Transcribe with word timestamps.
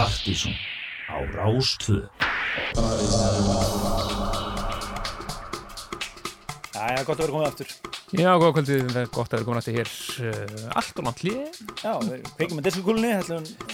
Partíson 0.00 0.54
á 1.12 1.20
Rástvö 1.36 2.08
Jæja, 6.72 7.02
gott 7.04 7.18
að 7.20 7.26
vera 7.26 7.32
komið 7.34 7.48
aftur. 7.50 7.72
Já, 8.16 8.30
góða 8.40 8.54
kvöldið, 8.56 8.86
það 8.94 9.00
er 9.02 9.10
gott 9.12 9.28
að 9.28 9.34
vera 9.36 9.46
komin 9.50 9.60
aftur 9.60 9.76
hér 9.76 9.90
uh, 9.90 10.62
allt 10.80 11.02
og 11.02 11.04
langt 11.04 11.20
hlið 11.20 11.58
Já, 11.82 11.92
við 12.06 12.30
kveikjum 12.38 12.56
með 12.56 12.68
diskokúlunni, 12.70 13.10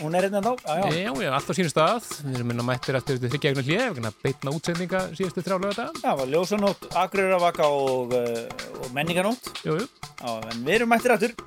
hún 0.00 0.18
er 0.18 0.26
hérna 0.26 0.42
þá. 0.42 0.50
Já, 0.66 0.74
já, 0.82 0.98
Já, 0.98 1.12
já, 1.22 1.30
allt 1.38 1.52
á 1.54 1.58
sínu 1.60 1.70
stað. 1.70 2.08
Við 2.24 2.40
erum 2.40 2.50
minna 2.50 2.66
mættir 2.72 2.98
eftir 2.98 3.20
þetta 3.20 3.30
þryggja 3.36 3.52
eignar 3.52 3.68
hlið 3.68 3.84
Við 3.84 4.00
erum 4.00 4.18
beitna 4.27 4.56
útsendinga 4.58 5.04
síðustu 5.12 5.46
þrjálega 5.46 5.77
þetta 5.79 6.08
já, 6.08 6.16
var 6.24 6.34
ljósanótt, 6.34 6.90
agrurravaka 7.04 7.70
og, 7.70 8.18
uh, 8.18 8.66
og 8.82 8.90
menninganótt 8.98 9.52
Jú, 9.62 9.79
jú, 9.79 9.86
Já, 10.11 10.34
en 10.43 10.66
við 10.66 10.80
erum 10.80 10.90
mættir 10.96 11.14
aftur 11.14 11.38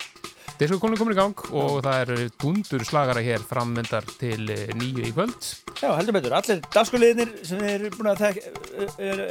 diskokólinu 0.60 1.00
komin 1.00 1.16
í 1.16 1.20
gang 1.20 1.42
og 1.56 1.78
það 1.86 2.02
eru 2.04 2.26
dundur 2.42 2.84
slagara 2.88 3.24
hér 3.24 3.44
frammyndar 3.48 4.08
til 4.20 4.50
eh, 4.52 4.66
nýju 4.76 5.06
í 5.08 5.14
kvöld. 5.16 5.38
Já, 5.80 5.94
heldur 5.96 6.18
betur, 6.18 6.36
allir 6.36 6.60
dagskuliðinir 6.74 7.32
sem 7.48 7.64
erum 7.64 7.96
búin 7.96 8.12
að 8.12 8.26
þekka 8.26 8.90
eru 9.08 9.30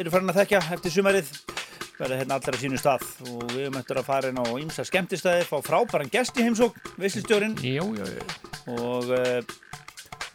er 0.00 0.10
farin 0.14 0.32
að 0.32 0.40
þekka 0.40 0.62
eftir 0.78 0.94
sumarið 0.94 1.34
verða 1.98 2.20
hérna 2.22 2.38
allir 2.38 2.56
á 2.56 2.62
sínu 2.62 2.80
stað. 2.80 3.04
Og 3.28 3.44
við 3.52 3.68
eftir 3.82 4.00
að 4.00 4.08
fara 4.08 4.32
inn 4.32 4.40
á 4.40 4.46
ýmsa 4.56 4.86
skemmtistæði 4.88 5.44
fá 5.50 5.58
frábæran 5.66 6.12
gest 6.12 6.40
í 6.40 6.46
heimsók, 6.46 6.80
visslistjórin 6.96 7.58
Jú, 7.60 7.90
jú, 7.98 8.08
jú. 8.08 8.26
Og 8.74 9.12
uh, 9.12 9.38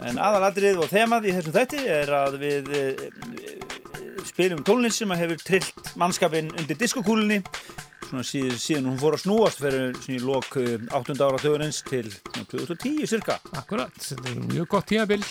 en 0.05 0.21
aðalatrið 0.21 0.83
og 0.85 0.93
þemað 0.93 1.31
í 1.31 1.37
þessum 1.39 1.57
þætti 1.57 1.85
er 1.89 2.13
að 2.21 2.39
við 2.45 2.73
uh, 2.77 3.78
spilum 4.27 4.63
tónlist 4.65 5.01
sem 5.01 5.11
að 5.13 5.23
hefur 5.23 5.43
trillt 5.45 5.91
mannskapin 5.99 6.51
undir 6.55 6.77
diskokúlunni. 6.79 7.39
Svona 8.09 8.23
síðan, 8.25 8.87
hún 8.89 8.99
fór 8.99 9.17
að 9.17 9.23
snúast 9.25 9.61
fyrir 9.61 9.97
í 10.09 10.17
lok 10.23 10.57
uh, 10.57 10.75
8. 10.97 11.15
ára 11.21 11.41
þjóðurins 11.41 11.83
til 11.85 12.05
svona 12.09 12.47
2010 12.49 13.09
cirka. 13.11 13.37
Akkurat, 13.59 13.93
þetta 14.01 14.31
er 14.31 14.39
mjög 14.49 14.71
gott 14.73 14.89
tímabil 14.89 15.25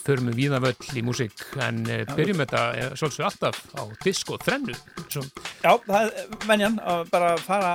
Förum 0.00 0.30
við 0.30 0.38
víða 0.38 0.62
völl 0.64 0.96
í 0.96 1.02
músík. 1.04 1.44
En 1.60 1.82
uh, 1.84 2.02
byrjum 2.16 2.40
þetta 2.40 2.62
eh, 2.72 2.90
svolítið 2.96 3.26
alltaf 3.28 3.60
á 3.76 3.82
disko 4.00 4.38
þrennu. 4.40 4.76
Svo, 5.12 5.26
Já, 5.60 5.74
það 5.84 6.00
er 6.08 6.36
venjan 6.48 6.80
að 6.80 7.02
bara 7.12 7.34
fara 7.44 7.72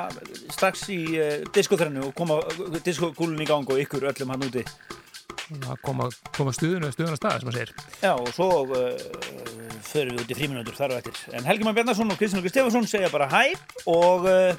strax 0.49 0.87
í 0.89 0.99
uh, 1.19 1.35
diskoþrennu 1.53 2.07
og 2.09 2.15
koma 2.17 2.41
diskokúlunni 2.81 3.45
í 3.45 3.51
gang 3.53 3.69
og 3.69 3.83
ykkur 3.85 4.09
öllum 4.09 4.33
hann 4.33 4.47
úti 4.49 4.65
að 5.55 5.81
koma, 5.85 6.09
koma 6.35 6.53
stuðinu 6.55 6.91
stuðinu 6.93 7.15
að 7.15 7.21
staða 7.21 7.41
sem 7.41 7.51
að 7.51 7.57
segir 7.59 7.73
Já, 8.01 8.11
og 8.13 8.29
svo 8.35 8.49
uh, 8.65 9.45
förum 9.85 10.15
við 10.15 10.23
út 10.23 10.33
í 10.33 10.37
fríminútur 10.37 10.77
þar 10.77 10.95
og 10.95 11.01
eftir. 11.01 11.19
En 11.37 11.47
Helgi 11.47 11.67
Már 11.67 11.77
Bjarnarsson 11.77 12.11
og 12.11 12.19
Kristján 12.19 12.41
Lóki 12.41 12.53
Stefansson 12.53 12.87
segja 12.89 13.11
bara 13.13 13.29
hæ 13.31 13.43
og 13.91 14.27
uh, 14.29 14.53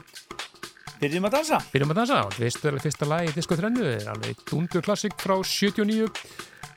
byrjum 1.01 1.29
að 1.29 1.39
dansa. 1.39 1.61
Byrjum 1.73 1.95
að 1.95 2.03
dansa, 2.03 2.21
fyrsta, 2.37 2.75
fyrsta 2.83 3.09
lag 3.11 3.29
í 3.29 3.35
Disco 3.37 3.59
3 3.59 3.73
er 3.93 4.11
alveg 4.13 4.45
dundur 4.49 4.85
klassik 4.87 5.17
frá 5.21 5.37
79 5.43 6.11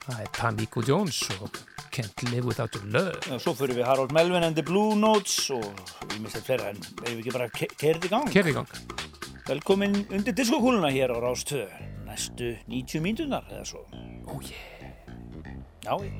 það 0.05 0.23
er 0.23 0.31
Tamiko 0.35 0.83
Jones 0.85 1.21
og 1.39 1.59
Can't 1.93 2.25
Live 2.29 2.47
Without 2.47 2.75
Your 2.77 2.89
Love 2.93 3.35
Og 3.35 3.43
svo 3.43 3.53
förum 3.57 3.79
við 3.79 3.87
Harold 3.89 4.13
Melvin 4.15 4.45
and 4.45 4.57
the 4.57 4.65
Blue 4.65 4.97
Notes 4.97 5.49
og 5.53 5.65
við 6.09 6.19
mistum 6.25 6.45
fleira 6.45 6.73
en 6.73 6.81
við 7.05 7.21
ekki 7.21 7.35
bara 7.35 7.49
kerði 7.53 8.09
í 8.09 8.13
gang. 8.13 8.33
Kerði 8.33 8.53
í 8.53 8.59
gang 8.59 8.73
Velkomin 9.49 10.03
undir 10.13 10.35
diskokúluna 10.37 10.91
hér 10.93 11.15
á 11.15 11.17
Rás 11.23 11.45
2 11.49 11.98
næstu 12.09 12.55
90 12.67 13.05
mínutunar 13.05 13.45
eða 13.53 13.65
svo. 13.73 13.85
Oh 14.27 14.41
yeah 14.41 14.79
Já, 15.89 15.97
ég... 16.03 16.11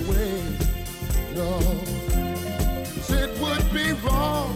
way. 0.00 0.42
No, 1.34 1.58
it 3.08 3.38
would 3.40 3.72
be 3.72 3.92
wrong. 4.04 4.55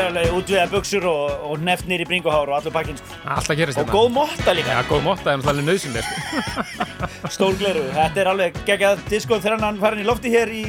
er 0.00 0.08
alveg 0.10 0.36
útviða 0.38 0.66
buksur 0.72 1.06
og, 1.10 1.32
og 1.48 1.64
nefnir 1.64 2.02
í 2.04 2.06
bringuhár 2.08 2.50
og 2.50 2.58
allur 2.58 2.74
pakkin 2.74 2.98
sko. 3.00 3.18
Alltaf 3.36 3.58
gerist 3.58 3.80
Og 3.82 3.90
góð 3.92 4.08
motta 4.16 4.54
líka, 4.56 4.74
Já, 4.74 4.82
góð 4.90 5.04
motta 5.06 5.32
er 5.32 5.42
náttúrulega 5.42 5.68
nöðsynlega 5.70 6.04
sko. 6.04 7.30
stór 7.36 7.58
gleru. 7.60 7.84
Þetta 7.94 8.24
er 8.24 8.32
alveg 8.32 8.62
geggjað 8.68 9.04
disko 9.10 9.40
þegar 9.40 9.64
hann 9.66 9.82
farin 9.82 10.04
í 10.04 10.08
lofti 10.08 10.32
hér 10.34 10.52
í 10.54 10.64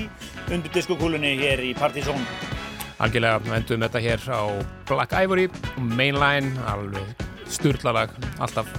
undir 0.51 0.74
diskokúlunni 0.75 1.36
hér 1.41 1.63
í 1.65 1.74
Partizón. 1.77 2.22
Algjörlega, 3.03 3.41
við 3.44 3.55
endum 3.58 3.86
þetta 3.88 4.01
hér 4.05 4.27
á 4.32 4.41
Black 4.88 5.15
Ivory, 5.20 5.50
Mainline, 5.77 6.53
alveg 6.72 7.25
sturlalag, 7.51 8.13
alltaf. 8.39 8.70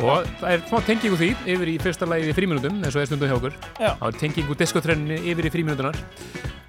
Og 0.00 0.28
það 0.40 0.46
er 0.54 0.62
smá 0.70 0.78
tengingu 0.86 1.18
því 1.20 1.30
yfir 1.52 1.68
í 1.68 1.74
fyrsta 1.82 2.06
lagi 2.08 2.30
við 2.30 2.38
fríminútum, 2.38 2.78
eins 2.80 2.94
og 2.96 3.02
er 3.02 3.10
stundum 3.10 3.28
hjá 3.28 3.36
okkur. 3.36 3.56
Já. 3.76 3.90
Það 3.98 4.06
er 4.08 4.20
tengingu 4.22 4.56
diskotrenninni 4.56 5.32
yfir 5.32 5.48
í 5.48 5.52
fríminútunar. 5.52 5.98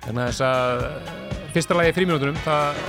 Þannig 0.04 0.26
að 0.26 0.28
þess 0.28 0.44
að 0.50 0.84
eh, 0.90 1.14
fyrsta 1.54 1.78
lagi 1.78 1.94
í 1.94 1.96
fríminútunum, 2.00 2.42
það 2.44 2.82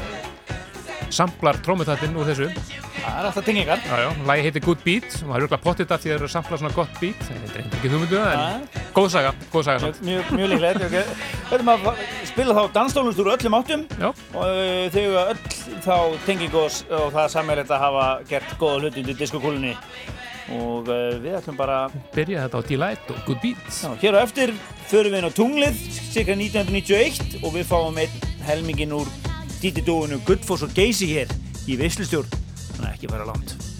samplar 1.14 1.59
trómutættin 1.64 2.16
úr 2.18 2.28
þessu. 2.33 2.50
Það 2.99 3.18
er 3.21 3.28
alltaf 3.28 3.47
tengingar. 3.47 3.85
Lagi 4.26 4.47
heitir 4.47 4.64
Good 4.64 4.83
Beat 4.85 5.09
og 5.21 5.28
það 5.28 5.37
er 5.37 5.47
örgulega 5.47 5.62
pottit 5.64 5.94
af 5.94 6.02
því 6.02 6.11
að 6.11 6.14
það 6.14 6.18
eru 6.18 6.28
að 6.28 6.35
sampla 6.35 6.61
svona 6.61 6.75
gott 6.75 7.00
beat. 7.00 7.25
Þetta 7.28 7.61
er 7.61 7.68
ekki 7.78 7.92
hugmyndu, 7.92 8.21
en 8.25 8.85
góð 8.97 9.11
saga, 9.14 9.35
góð 9.52 9.66
saga. 9.68 9.92
Mjög, 10.00 10.33
mjög 10.38 10.52
líklegt. 10.54 10.87
Okay. 10.88 11.33
Ætlum 11.52 11.71
að 11.75 11.88
spila 12.30 12.56
þá 12.56 12.62
dansdólust 12.75 13.21
úr 13.23 13.30
öllum 13.35 13.56
áttum 13.59 13.85
Já, 14.00 14.09
og 14.11 14.42
uh, 14.42 14.97
eiga 14.97 15.25
öll 15.30 15.40
þá 15.85 15.97
tengingu 16.25 16.64
og, 16.64 16.78
og 16.90 17.11
það 17.12 17.23
er 17.25 17.33
sammeilegt 17.35 17.75
að 17.75 17.85
hafa 17.85 18.06
gert 18.30 18.54
góða 18.61 18.80
hluti 18.80 19.04
undir 19.04 19.18
diskokúlunni 19.21 19.75
og 20.54 20.88
uh, 20.90 21.14
við 21.23 21.37
ætlum 21.38 21.59
bara 21.59 21.78
byrja 22.16 22.47
þetta 22.47 22.61
á 22.61 22.66
Delight 22.68 23.12
og 23.14 23.21
Good 23.28 23.40
Beat. 23.44 23.68
Já, 23.71 23.92
hér 24.02 24.18
á 24.18 24.21
eftir 24.25 24.54
förum 24.90 25.14
við 25.14 25.21
inn 25.21 25.28
á 25.30 25.38
tunglið 25.38 25.85
cirka 26.11 26.37
1991 26.37 27.38
og 27.42 27.54
við 27.54 27.71
fáum 27.71 28.02
einn 28.02 28.18
helmingin 28.49 28.97
úr 28.99 29.09
dítidóinu 29.64 30.21
Gullfoss 30.28 30.66
og 30.66 30.75
Geysi 30.76 31.09
hér 31.14 31.30
í 31.64 31.78
Veislustjórn. 31.80 32.28
Þannig 32.75 32.90
að 32.90 32.92
ekki 32.99 33.14
fara 33.14 33.30
langt 33.30 33.73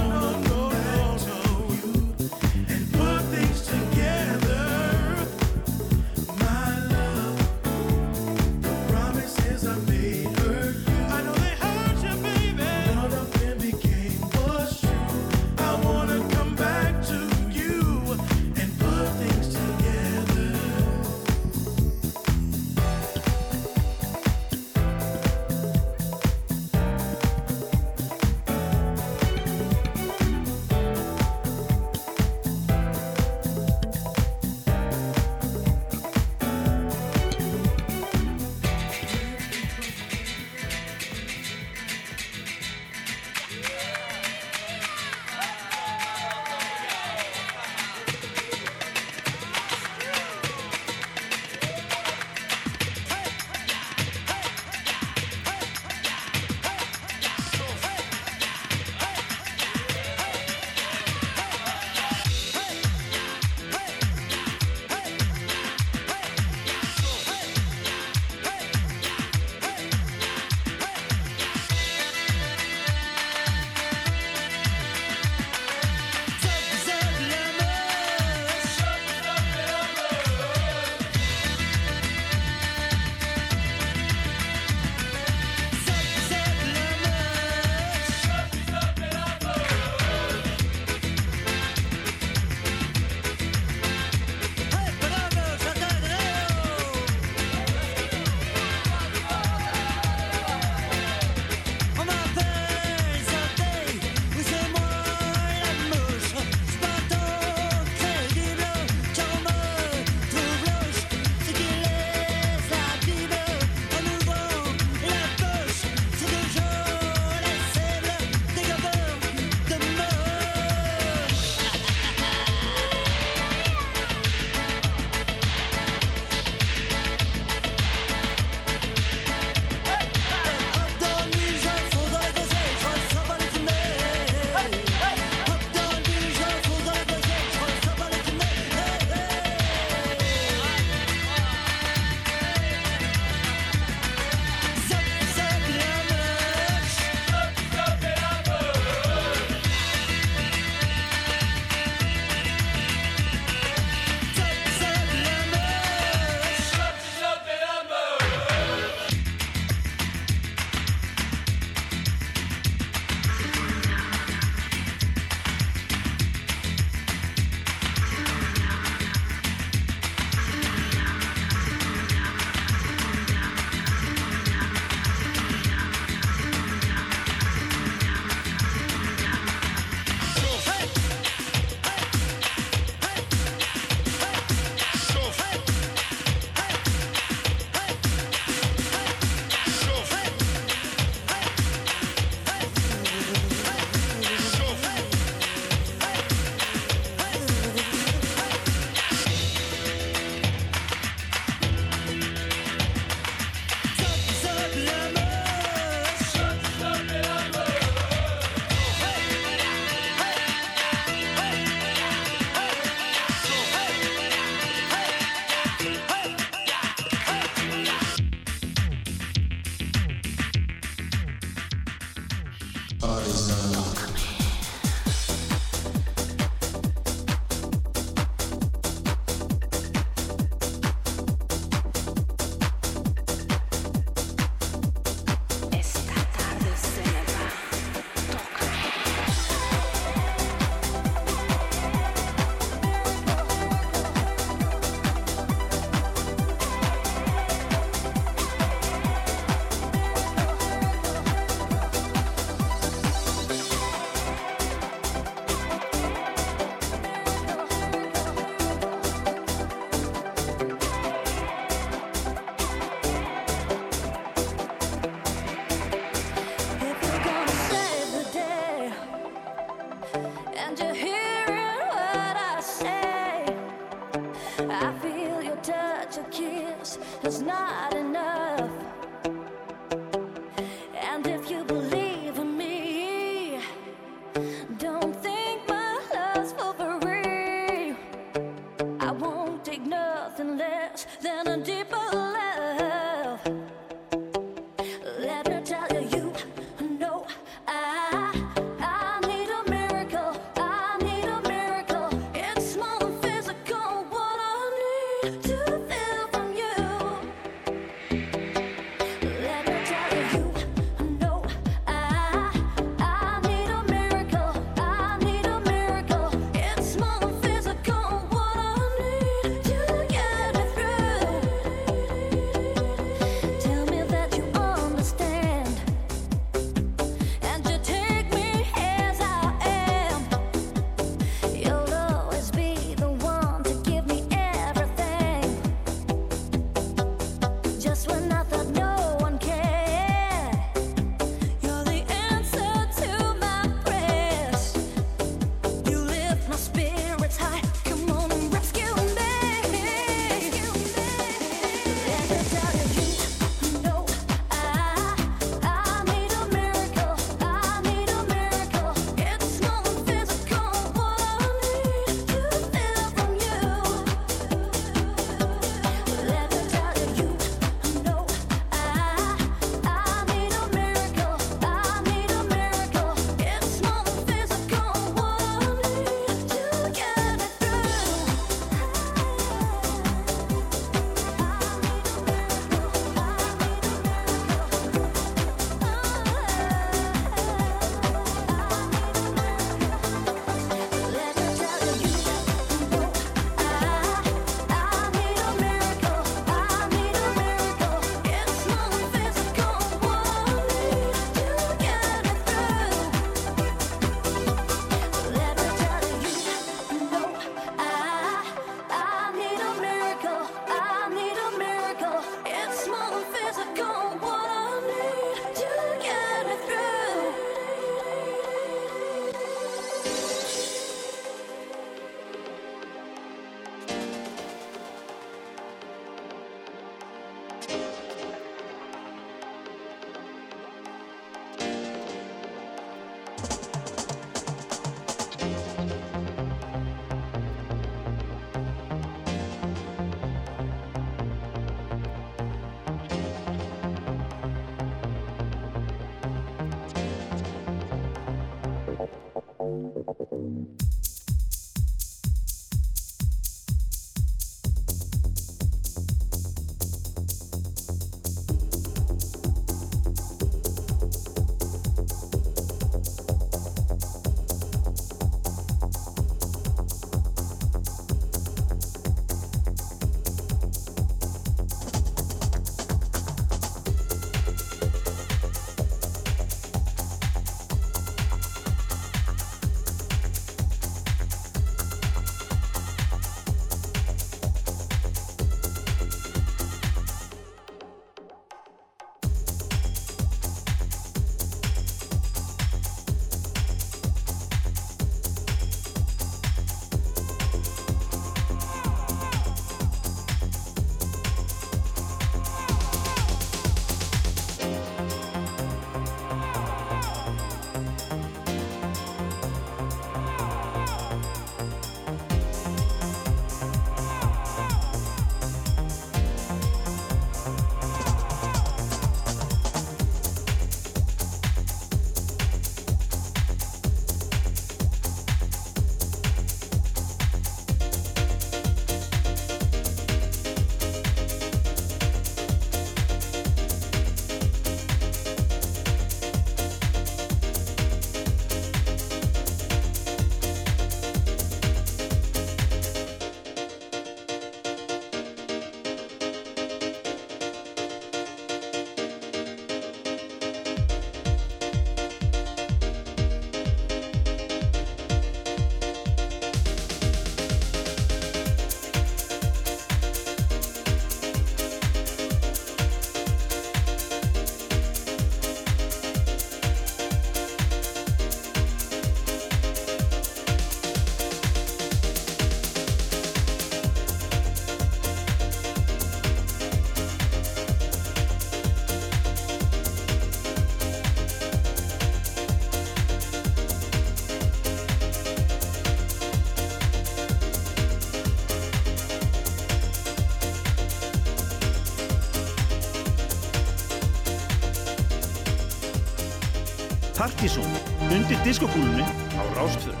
Partizón 597.41 597.65
undir 598.13 598.37
diskokúlunni 598.45 599.01
á 599.01 599.41
Rástvö. 599.57 600.00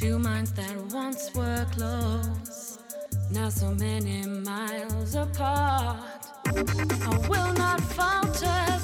Two 0.00 0.18
minds 0.18 0.50
that 0.52 0.74
once 0.94 1.30
were 1.34 1.66
close, 1.72 2.78
now 3.30 3.50
so 3.50 3.74
many 3.74 4.26
miles 4.26 5.14
apart. 5.14 6.24
I 6.46 7.26
will 7.28 7.52
not 7.52 7.82
falter 7.82 8.79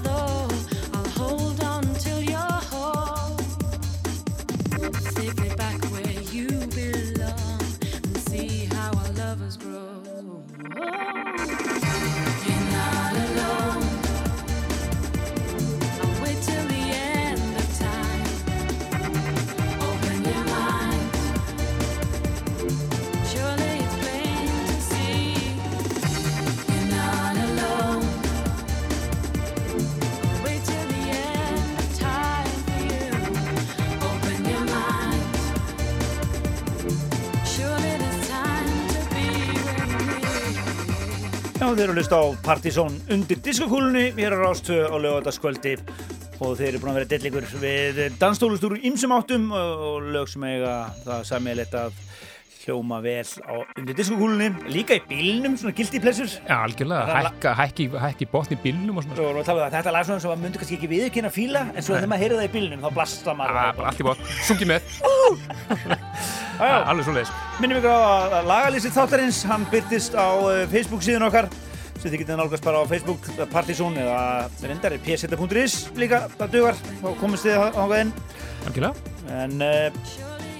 Já, 41.76 41.82
þeir 41.82 41.90
eru 41.90 41.92
að 41.92 41.98
hlusta 42.00 42.16
á 42.16 42.24
Partizón 42.40 42.94
undir 43.12 43.40
diskokúlunni. 43.44 44.04
Hér 44.16 44.32
á 44.32 44.38
Rástvö 44.40 44.78
á 44.88 44.96
lögataskvöldi 44.96 45.74
og 46.40 46.54
þeir 46.56 46.70
eru 46.70 46.78
búin 46.80 46.92
að 46.94 46.96
vera 47.02 47.08
dellingur 47.10 47.48
við 47.60 47.98
danstólustúru 48.16 48.78
ímsum 48.80 49.12
áttum 49.12 49.50
og 49.52 50.06
lög 50.14 50.30
sem 50.32 50.46
eiga 50.48 50.72
það 51.04 51.26
sammeðilegt 51.28 51.76
að 51.76 51.98
hljóma 52.62 53.02
vel 53.04 53.28
á 53.44 53.54
undir 53.76 53.94
diskokúlunni. 53.98 54.48
Líka 54.72 54.96
í 54.96 55.02
bílnum, 55.04 55.58
svona 55.60 55.76
guilty 55.76 56.00
pleasures. 56.00 56.38
Já, 56.48 56.56
algjörlega, 56.64 57.28
Það 57.44 57.60
hækki, 57.60 57.88
hækki 58.06 58.30
botni 58.32 58.56
í 58.56 58.62
bílnum 58.64 58.96
og 58.96 59.04
svona. 59.04 59.20
og 59.20 59.36
við 59.36 59.46
talaðum 59.50 59.68
að 59.68 59.76
þetta 59.76 59.94
lag 59.98 60.08
svona 60.08 60.24
sem 60.24 60.32
að 60.32 60.42
myndi 60.46 60.62
kannski 60.62 60.78
ekki 60.80 60.90
viðkynna 60.94 61.34
fíla 61.36 61.66
en 61.76 61.84
svo 61.84 61.98
þegar 61.98 62.10
maður 62.14 62.24
heyrði 62.24 62.40
það 62.40 62.48
í 62.48 62.54
bílnum 62.56 62.88
þá 62.88 62.90
blasta 62.96 63.36
maður. 63.36 63.60
Ah, 63.60 63.70
bara 63.76 63.92
allt 63.92 64.00
í 64.00 64.08
bótt, 64.08 64.24
sungi 64.48 64.70
með, 64.72 64.96
alveg 66.64 67.04
svo 67.04 67.14
leiðis. 67.20 67.36
Minnum 67.60 67.78
ykkur 67.78 67.94
á 67.94 68.00
að 68.40 68.50
lagalýsið 68.50 68.96
þáttarins, 68.98 69.38
hann 69.48 69.68
byrtist 69.70 70.16
á 70.18 70.26
uh, 70.34 70.66
Facebook 70.72 71.04
síðan 71.06 71.28
okkar 71.28 71.46
sem 72.00 72.12
þið 72.12 72.22
getið 72.22 72.38
nálgast 72.40 72.66
bara 72.66 72.82
á 72.82 72.90
Facebook 72.90 73.28
Partizón 73.52 73.98
eða 74.00 74.20
reyndar 74.62 74.96
pseta.is 75.04 75.76
líka, 75.98 76.26
það 76.36 76.54
dugar, 76.56 76.80
þá 77.02 77.08
komist 77.20 77.46
þið 77.46 77.58
á 77.60 77.66
á 77.76 77.84
inn 78.00 78.12
Algjörlega. 78.68 79.12
en 79.42 79.64
uh, 79.64 80.14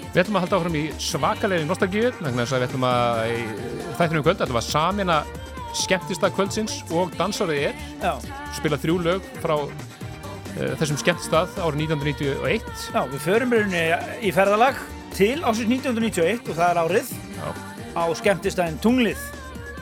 Við 0.07 0.21
ætlum 0.23 0.39
að 0.39 0.45
halda 0.45 0.57
áfram 0.57 0.75
í 0.79 0.83
svakalegri 1.03 1.67
nostalgíu, 1.67 2.11
þess 2.17 2.53
að 2.55 2.61
við 2.61 2.67
ætlum 2.69 2.85
að 2.87 3.23
í 3.27 4.21
kvöld, 4.25 4.41
ætlum 4.41 4.59
að 4.61 4.69
samina 4.69 5.17
skemmtista 5.77 6.31
kvöldsins 6.33 6.79
og 6.95 7.11
dansarið 7.19 7.67
er, 7.69 7.81
já, 8.01 8.13
spila 8.57 8.79
þrjú 8.81 8.99
lög 9.05 9.31
frá 9.43 9.55
uh, 9.61 9.71
þessum 10.79 11.01
skemmtistað 11.03 11.59
árið 11.61 11.89
1991. 11.91 12.69
já, 12.95 13.01
við 13.13 13.25
förum 13.27 13.57
rauninni 13.57 13.83
í 14.25 14.33
ferðalag 14.33 14.79
til 15.17 15.41
ásins 15.41 15.69
1991 15.69 16.51
og 16.51 16.57
það 16.57 16.69
er 16.69 16.79
árið 16.83 17.11
Já. 17.37 17.47
á 17.97 18.03
skemmtistæðin 18.19 18.79
Tunglið 18.83 19.21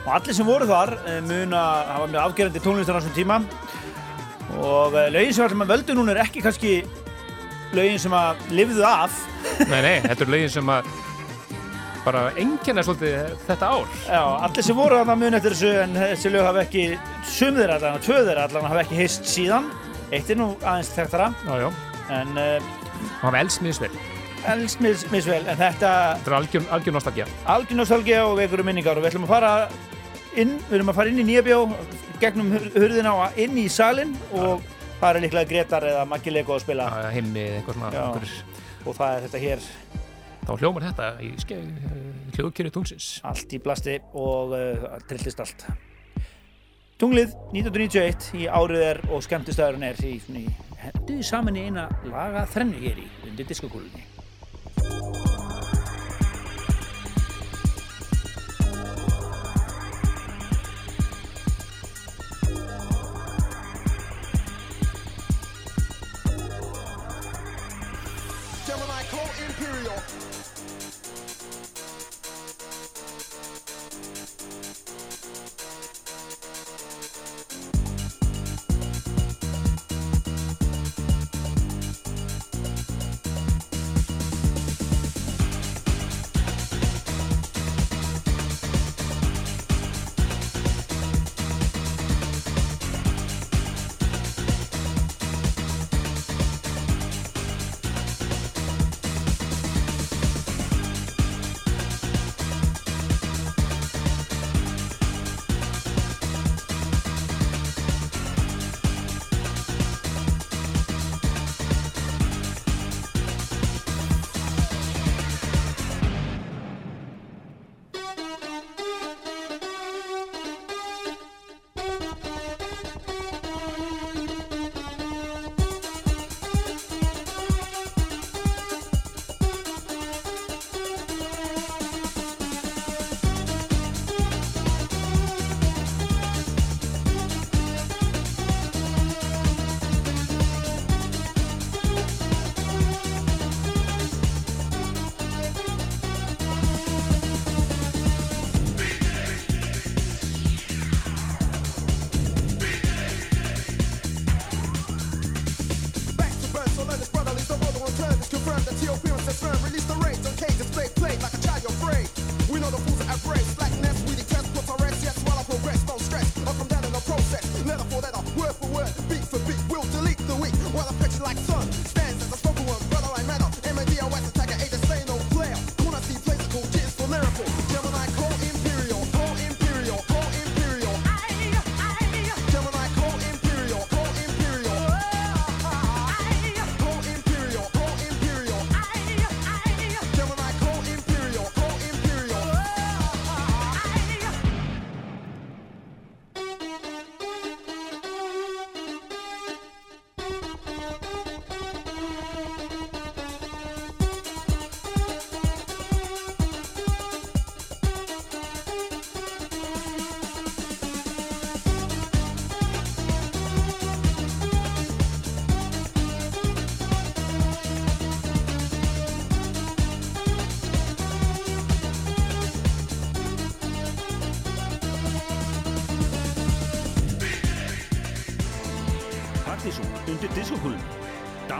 og 0.06 0.12
allir 0.14 0.36
sem 0.38 0.46
voru 0.46 0.68
þar 0.70 0.94
uh, 1.02 1.16
mun 1.26 1.56
að 1.58 1.88
hafa 1.94 2.06
mjög 2.12 2.22
afgerandi 2.28 2.62
tónlistar 2.64 2.98
á 2.98 3.00
þessum 3.02 3.16
tíma 3.16 3.40
og 4.62 4.94
uh, 4.94 5.08
lögin 5.12 5.34
sem 5.34 5.44
allir 5.46 5.58
maður 5.60 5.74
völdu 5.76 5.96
núna 5.98 6.14
er 6.14 6.22
ekki 6.26 6.44
kannski 6.44 6.74
lögin 7.76 7.98
sem 8.00 8.14
að 8.14 8.44
lifðu 8.54 8.86
af 8.86 9.16
Nei, 9.72 9.80
nei, 9.82 9.96
þetta 10.06 10.22
er 10.26 10.32
lögin 10.36 10.52
sem 10.56 10.70
að 10.76 10.88
bara 12.06 12.20
enginn 12.38 12.78
er 12.78 12.84
svolítið 12.86 13.32
þetta 13.48 13.66
ár. 13.74 13.94
Já, 14.06 14.20
allir 14.46 14.62
sem 14.62 14.76
voru 14.78 15.00
þarna 15.00 15.16
mun 15.18 15.34
eftir 15.34 15.56
þessu 15.56 15.70
en 15.82 15.96
þessi 15.98 16.30
lög 16.30 16.44
hafa 16.46 16.60
ekki, 16.62 16.84
sum 17.26 17.56
þeirra 17.58 17.80
allan, 17.80 17.96
tvö 18.04 18.20
þeirra 18.28 18.44
allan 18.46 18.68
hafa 18.70 18.84
ekki 18.84 18.98
heist 19.00 19.26
síðan 19.26 19.66
eitt 20.14 20.30
er 20.30 20.38
nú 20.38 20.52
aðeins 20.62 20.92
þekktara 20.94 21.32
Já, 21.48 21.56
já. 21.64 21.70
en 22.14 22.30
Það 22.36 23.24
var 23.26 23.38
elsmiðisvel. 23.40 23.90
misvel 25.10 25.40
en 25.50 25.58
þetta 25.58 25.90
Þetta 26.20 26.30
er 26.30 26.36
algjör, 26.38 26.68
algjör 26.76 26.94
nostalgía. 26.94 27.26
algjör 27.56 27.80
nostalgía 27.82 28.22
og 28.28 28.36
vekur 28.38 28.62
um 28.62 28.70
minningar 28.70 28.94
og 28.94 29.02
við 29.02 29.10
ætlum 29.10 29.26
að 29.26 29.32
fara 29.34 29.50
inn, 30.42 30.56
við 30.68 30.74
erum 30.78 30.90
að 30.92 30.98
fara 31.00 31.12
inn 31.12 31.20
í 31.22 31.26
nýja 31.30 31.42
bjó 31.46 31.58
gegnum 32.22 32.50
hur- 32.54 32.70
hurðina 32.76 33.12
og 33.16 33.38
inn 33.40 33.56
í 33.60 33.66
salin 33.72 34.14
og 34.32 34.62
það 35.00 35.08
er 35.16 35.20
líklega 35.26 35.48
Gretar 35.50 35.84
eða 35.90 36.06
Maggi 36.08 36.32
Lego 36.32 36.54
að 36.56 36.62
spila 36.64 36.86
Já, 36.90 37.10
Himmi, 37.16 37.44
eitthvað 37.58 37.74
svona. 37.80 37.90
Já. 37.92 38.04
einhverjir- 38.06 38.86
og 38.86 38.94
það 39.00 39.16
er 39.16 39.26
þetta 39.28 39.42
hér 39.46 39.66
Þá 40.46 40.52
hljómar 40.60 40.84
þetta 40.86 41.06
í 41.26 41.30
hljóðkjöru 42.36 42.70
tónsins. 42.70 43.06
allt 43.26 43.52
í 43.56 43.58
blasti 43.64 43.96
og 44.14 44.52
uh, 44.54 44.98
trillist 45.08 45.40
allt 45.42 45.66
Tunglið 46.96 47.34
1991 47.52 48.30
í 48.40 48.46
árið 48.48 48.82
er 48.86 49.00
og 49.12 49.20
skemmtistæðurinn 49.26 49.84
er 49.90 49.98
í, 50.06 50.14
henduði 50.80 51.24
saman 51.28 51.58
í 51.60 51.66
eina 51.68 51.88
laga 52.08 52.46
þrennu 52.48 52.78
hér 52.80 53.02
í 53.02 53.08
undir 53.28 53.48
diskokúlunni 53.50 54.04
material. 69.84 70.25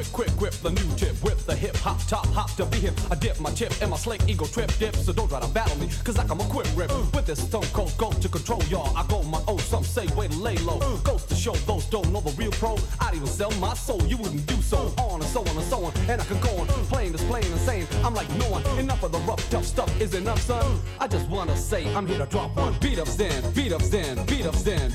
quick, 0.00 0.12
quick, 0.12 0.36
grip 0.38 0.54
the 0.62 0.70
new 0.70 0.96
tip, 0.96 1.14
whip 1.22 1.38
the 1.38 1.54
hip, 1.54 1.76
hop, 1.76 2.00
top, 2.06 2.26
hop 2.28 2.50
to 2.56 2.64
be 2.66 2.78
hip. 2.78 2.94
I 3.10 3.14
dip 3.16 3.38
my 3.40 3.50
chip 3.50 3.72
in 3.82 3.90
my 3.90 3.96
slate, 3.96 4.22
ego 4.28 4.46
trip, 4.46 4.72
dip, 4.78 4.96
so 4.96 5.12
don't 5.12 5.28
try 5.28 5.40
to 5.40 5.48
battle 5.48 5.76
me, 5.78 5.88
cause 6.04 6.18
I 6.18 6.26
come 6.26 6.40
a 6.40 6.44
quick 6.44 6.66
rip. 6.74 6.90
With 7.14 7.26
this 7.26 7.42
stone 7.42 7.66
cold 7.72 7.92
go 7.98 8.10
to 8.10 8.28
control 8.28 8.62
y'all, 8.64 8.96
I 8.96 9.06
go 9.08 9.22
my 9.24 9.42
own, 9.46 9.58
some 9.58 9.84
say 9.84 10.06
way 10.14 10.28
to 10.28 10.36
lay 10.36 10.56
low. 10.58 10.78
Goes 11.04 11.24
to 11.26 11.34
show 11.34 11.54
those 11.66 11.84
don't 11.86 12.10
know 12.12 12.20
the 12.20 12.30
real 12.32 12.52
pro, 12.52 12.76
I'd 13.00 13.14
even 13.14 13.26
sell 13.26 13.50
my 13.52 13.74
soul, 13.74 14.02
you 14.04 14.16
wouldn't 14.16 14.46
do 14.46 14.56
so. 14.62 14.92
On 14.98 15.20
and 15.20 15.30
so 15.30 15.40
on 15.40 15.48
and 15.48 15.66
so 15.66 15.84
on, 15.84 15.92
and 16.08 16.20
I 16.20 16.24
could 16.24 16.40
go 16.40 16.50
on, 16.56 16.66
plain 16.88 17.14
is 17.14 17.22
plain 17.24 17.44
and 17.44 17.60
saying, 17.60 17.86
I'm 18.04 18.14
like 18.14 18.30
no 18.36 18.48
one, 18.50 18.64
enough 18.78 19.02
of 19.02 19.12
the 19.12 19.18
rough, 19.20 19.48
tough 19.50 19.64
stuff 19.64 20.00
is 20.00 20.14
enough, 20.14 20.40
son. 20.40 20.80
I 20.98 21.08
just 21.08 21.28
wanna 21.28 21.56
say, 21.56 21.92
I'm 21.94 22.06
here 22.06 22.18
to 22.18 22.26
drop 22.26 22.56
one. 22.56 22.74
Beat 22.80 22.98
up 22.98 23.08
Zen, 23.08 23.52
beat 23.52 23.72
up 23.72 23.82
Zen, 23.82 24.24
beat 24.26 24.46
up 24.46 24.54
Zen. 24.54 24.92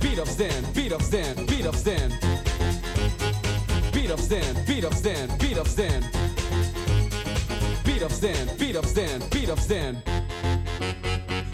Beat 0.00 0.18
up 0.18 0.28
Zen, 0.28 0.64
beat 0.72 0.92
up 0.92 1.02
Zen, 1.02 1.46
beat 1.46 1.66
up 1.66 1.74
Zen. 4.28 4.56
Beat 4.66 4.84
up 4.84 4.92
Zen, 4.92 5.30
beat 5.38 5.56
up 5.58 5.66
Zen, 5.66 6.02
beat 7.84 8.02
up 8.02 8.10
Zen. 8.12 8.46
Beat 8.58 8.76
up 8.76 8.84
Zen, 8.84 9.20
beat 9.30 9.48
up 9.48 9.58
Zen, 9.58 10.02
beat 10.10 10.28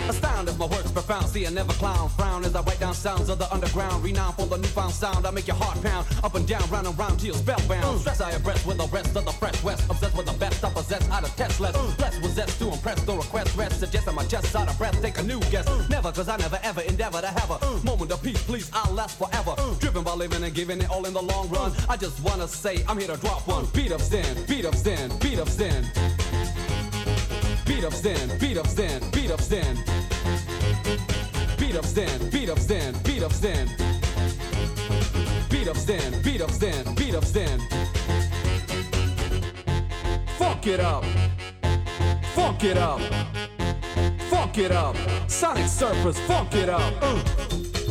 up 0.09 0.34
As 0.55 0.61
my 0.61 0.66
works 0.66 0.92
profound, 0.92 1.26
see 1.26 1.44
I 1.48 1.50
never 1.50 1.72
clown, 1.72 2.09
frown 2.11 2.44
as 2.44 2.55
I 2.55 2.61
write 2.61 2.78
down 2.78 2.94
sounds 2.94 3.28
of 3.28 3.40
the 3.40 3.52
underground, 3.52 4.05
renowned 4.05 4.36
for 4.36 4.46
the 4.46 4.57
newfound 4.57 4.94
sound. 4.94 5.26
I 5.26 5.32
make 5.32 5.48
your 5.48 5.57
heart 5.57 5.82
pound, 5.82 6.07
up 6.22 6.36
and 6.36 6.46
down, 6.46 6.62
round 6.70 6.86
and 6.86 6.96
round 6.96 7.18
till 7.18 7.30
you're 7.30 7.34
spellbound. 7.34 7.82
Mm. 7.82 7.98
Stress 7.98 8.20
I 8.20 8.30
abreast 8.30 8.64
with 8.64 8.78
the 8.78 8.86
rest 8.86 9.16
of 9.16 9.24
the 9.24 9.32
fresh 9.32 9.61
west, 9.64 9.82
obsessed 9.90 10.16
with 10.16 10.26
the 10.26 10.38
best 10.38 10.64
I 10.64 10.70
possess, 10.70 11.11
out 11.11 11.24
of 11.24 11.34
test 11.34 11.59
less. 11.59 11.76
Mm. 11.76 11.96
Blessed 11.96 12.22
with 12.22 12.34
zest 12.36 12.57
to 12.61 12.68
impress, 12.68 13.02
the 13.02 13.14
request 13.14 13.57
rest, 13.57 13.80
suggesting 13.80 14.14
my 14.14 14.24
chest 14.26 14.55
out 14.55 14.68
of 14.68 14.78
breath, 14.78 15.02
take 15.02 15.18
a 15.18 15.24
new 15.24 15.40
guess. 15.50 15.68
Mm. 15.68 15.90
Never, 15.90 16.12
cause 16.12 16.28
I 16.28 16.36
never 16.36 16.61
ever 16.62 16.82
endeavor 16.82 17.20
to 17.20 17.26
have 17.26 17.50
a 17.50 17.84
moment 17.84 18.12
of 18.12 18.22
peace, 18.22 18.40
please, 18.44 18.70
I'll 18.72 18.92
last 18.92 19.18
forever. 19.18 19.57
Driven 19.80 20.05
by 20.05 20.14
living 20.14 20.44
and 20.44 20.55
giving 20.55 20.80
it 20.80 20.88
all 20.88 21.05
in 21.05 21.14
the 21.14 21.22
long 21.22 21.48
run. 21.48 21.72
I 21.88 21.96
just 21.96 22.22
wanna 22.22 22.46
say, 22.46 22.84
I'm 22.88 22.96
here 22.96 23.09
to 23.09 23.16
drop 23.16 23.44
one. 23.48 23.66
Beat 23.74 23.90
up 23.90 24.00
Zen, 24.00 24.44
beat 24.46 24.66
up 24.66 24.76
Zen, 24.76 25.11
beat 25.18 25.40
up 25.40 25.48
Zen. 25.48 25.90
Beat 27.66 27.82
up 27.82 27.92
Zen, 27.92 28.38
beat 28.38 28.57
up 28.57 28.68
Zen, 28.68 29.00
beat 29.11 29.30
up 29.32 29.40
Zen. 29.40 29.64
Beat 29.64 29.80
up 29.80 29.86
Zen, 29.86 30.03
beat 31.75 31.81
up 31.81 31.87
Zen, 31.87 32.31
beat 32.31 33.22
up 33.25 33.33
Zen. 33.33 33.68
Beat 35.51 35.66
up 35.66 35.77
Zen, 35.77 36.22
beat 36.22 36.41
up 36.41 36.51
Zen, 36.51 36.95
beat 36.95 37.14
up 37.16 37.25
Zen. 37.25 37.61
Fuck 40.39 40.68
it 40.68 40.79
up. 40.79 41.05
Fuck 42.35 42.62
it 42.62 42.77
up. 42.77 43.01
Fuck 44.31 44.59
it 44.59 44.70
up. 44.70 44.97
Sonic 45.27 45.64
Surfers, 45.64 46.18
fuck 46.29 46.55
it 46.55 46.68
up. 46.68 47.43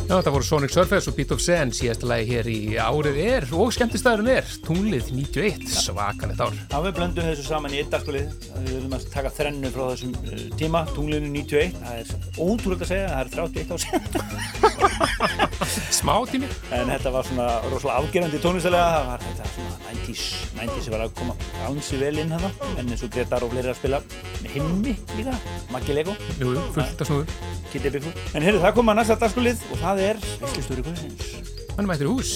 Já, 0.04 0.18
þetta 0.18 0.32
voru 0.34 0.44
Sonic 0.44 0.72
Surface 0.74 1.08
og 1.08 1.14
Beat 1.16 1.30
of 1.32 1.40
Zen 1.40 1.70
síðasta 1.72 2.04
lagi 2.10 2.26
hér 2.28 2.48
í 2.52 2.58
árið 2.76 3.20
er 3.22 3.46
og 3.56 3.70
skemmtistæðurinn 3.72 4.34
er, 4.34 4.50
tunglið 4.66 5.08
91 5.16 5.64
svakalegt 5.72 6.42
ár. 6.44 6.52
Já, 6.60 6.76
við 6.84 6.92
blöndum 6.98 7.28
þessu 7.30 7.46
saman 7.46 7.72
í 7.72 7.80
eitt 7.80 7.88
dagskulið. 7.94 8.28
Við 8.52 8.68
verðum 8.68 8.96
að 8.98 9.06
taka 9.14 9.32
þrennu 9.38 9.72
frá 9.72 9.84
þessum 9.94 10.12
uh, 10.20 10.44
tíma, 10.60 10.84
tunglinu 10.92 11.32
91. 11.32 11.72
Það 11.80 11.94
er 12.02 12.06
ótrúlega 12.36 12.84
að 12.84 12.92
segja, 12.92 13.08
það 13.14 13.22
er 13.24 13.28
31 13.40 13.72
ár 13.72 13.80
síðan. 13.86 15.48
Smá 15.94 16.14
tími. 16.28 16.48
En 16.74 16.90
þetta 16.90 17.12
var 17.14 17.26
svona 17.28 17.46
rosalega 17.70 18.00
afgerandi 18.02 18.40
tónlistalega. 18.42 18.88
Það 18.94 19.06
var 19.10 19.24
þetta 19.24 19.48
svona 19.54 19.76
90s, 19.84 20.24
90s 20.58 20.86
sem 20.86 20.94
var 20.94 21.04
að 21.06 21.14
koma 21.20 21.36
ánsi 21.68 22.00
vel 22.00 22.18
inn 22.22 22.34
hana. 22.34 22.50
En 22.74 22.90
eins 22.90 23.04
og 23.06 23.12
Gretar 23.14 23.46
og 23.46 23.52
fleiri 23.54 23.72
að 23.72 23.78
spila 23.80 24.00
með 24.42 24.56
himmi 24.56 24.96
líka, 25.18 25.36
Maggi 25.72 25.96
Lego, 25.96 26.16
Jú, 26.40 26.52
jú, 26.56 26.64
fullt 26.74 27.04
að 27.04 27.10
snúðu. 27.10 27.38
Kitty 27.72 27.94
Bigfoot. 27.94 28.20
En 28.34 28.44
heyrðu, 28.46 28.60
það 28.64 28.76
kom 28.76 28.92
að 28.92 29.00
næsta 29.00 29.16
dagskulið 29.22 29.64
og 29.70 29.80
það 29.80 30.02
er 30.10 30.20
Veistlustúri 30.42 30.84
Guðsins. 30.86 31.32
Hann 31.74 31.86
er 31.86 31.90
mættur 31.90 32.10
í 32.10 32.12
hús. 32.12 32.34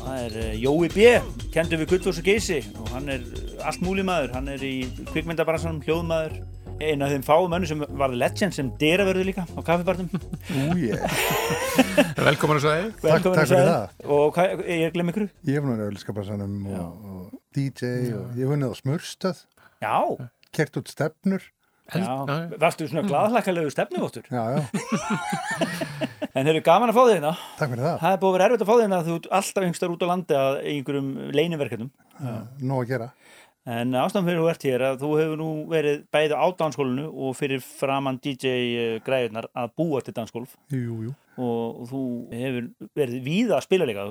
Það 0.00 0.22
er 0.24 0.38
uh, 0.40 0.54
Jói 0.58 0.88
B. 0.90 1.10
Kendur 1.54 1.82
við 1.82 1.92
Gullfoss 1.92 2.18
og 2.22 2.26
Geysi 2.26 2.62
og 2.80 2.88
hann 2.94 3.10
er 3.14 3.22
uh, 3.26 3.66
allt 3.68 3.84
múli 3.84 4.02
maður. 4.06 4.32
Hann 4.38 4.48
er 4.50 4.64
í 4.66 4.74
kvikmyndabransanum, 5.12 5.82
hljóðmaður. 5.86 6.40
Einn 6.80 7.02
af 7.04 7.10
þeim 7.12 7.24
fáum 7.26 7.50
mönnum 7.52 7.68
sem 7.68 7.82
var 8.00 8.12
legend 8.16 8.54
sem 8.56 8.70
dyraverður 8.80 9.26
líka 9.28 9.42
á 9.44 9.60
kaffibarnum. 9.66 10.08
Ég. 10.80 10.96
Velkomin 12.26 12.56
að 12.56 12.64
sagði. 12.64 12.86
Velkomin 13.04 13.36
takk 13.36 13.44
að 13.44 13.50
fyrir 13.50 13.50
segja. 13.52 13.74
það. 13.74 14.10
Og 14.16 14.26
hvað, 14.36 14.62
ég 14.72 14.94
glem 14.96 15.12
ykkur? 15.12 15.26
Ég 15.50 15.58
hef 15.58 15.66
nú 15.68 15.74
auðvilskapassanum 15.76 16.54
og, 16.72 17.08
og 17.12 17.38
DJ 17.56 17.90
og 18.16 18.38
ég 18.40 18.48
hef 18.48 18.64
á 18.64 18.72
smurstöð, 18.80 19.42
Já, 19.84 19.96
kert 20.56 20.80
út 20.80 20.88
stefnur. 20.92 21.44
já. 21.90 22.00
já. 22.00 22.38
Varstu 22.62 22.86
svona 22.88 23.04
glaðhlakalegu 23.10 23.70
stefnuvottur? 23.74 24.24
Já, 24.30 24.44
já, 24.56 24.60
En 26.30 26.46
þeir 26.46 26.52
eru 26.54 26.60
gaman 26.62 26.92
að 26.92 26.96
fá 26.96 27.02
þig 27.08 27.16
hérna. 27.16 27.30
takk 27.58 27.72
fyrir 27.72 27.84
það. 27.84 27.96
Það 28.04 28.12
er 28.14 28.20
búið 28.22 28.30
að 28.30 28.36
vera 28.38 28.46
erfitt 28.48 28.62
að 28.64 28.68
fá 28.68 28.74
þig 28.76 28.84
hérna 28.84 29.00
þú 29.08 29.14
ert 29.18 29.30
alltaf 29.40 29.64
yngstar 29.66 29.94
út 29.96 30.04
á 30.06 30.10
landi 30.12 30.36
að 30.38 30.58
einhverjum 30.70 31.08
leyniverkefnum. 31.34 31.88
Nó 32.70 32.76
að 32.78 32.92
gera. 32.92 33.08
En 33.68 33.92
ástæðan 33.92 34.24
fyrir 34.24 34.40
þú 34.40 34.46
ert 34.48 34.62
hér 34.64 34.84
að 34.88 35.02
þú 35.02 35.08
hefur 35.20 35.40
nú 35.40 35.48
verið 35.68 36.04
bæði 36.14 36.36
á 36.40 36.46
dansskólinu 36.62 37.06
og 37.12 37.34
fyrir 37.36 37.60
framann 37.60 38.20
DJ 38.24 39.00
græðunar 39.04 39.50
að 39.52 39.74
búa 39.76 40.00
til 40.00 40.14
dansskólf 40.16 40.54
Jú, 40.72 40.96
jú. 41.04 41.12
og 41.36 41.82
þú 41.90 42.02
hefur 42.32 42.70
verið 42.96 43.26
víða 43.26 43.58
að 43.58 43.66
spila 43.68 43.88
líka, 43.90 44.06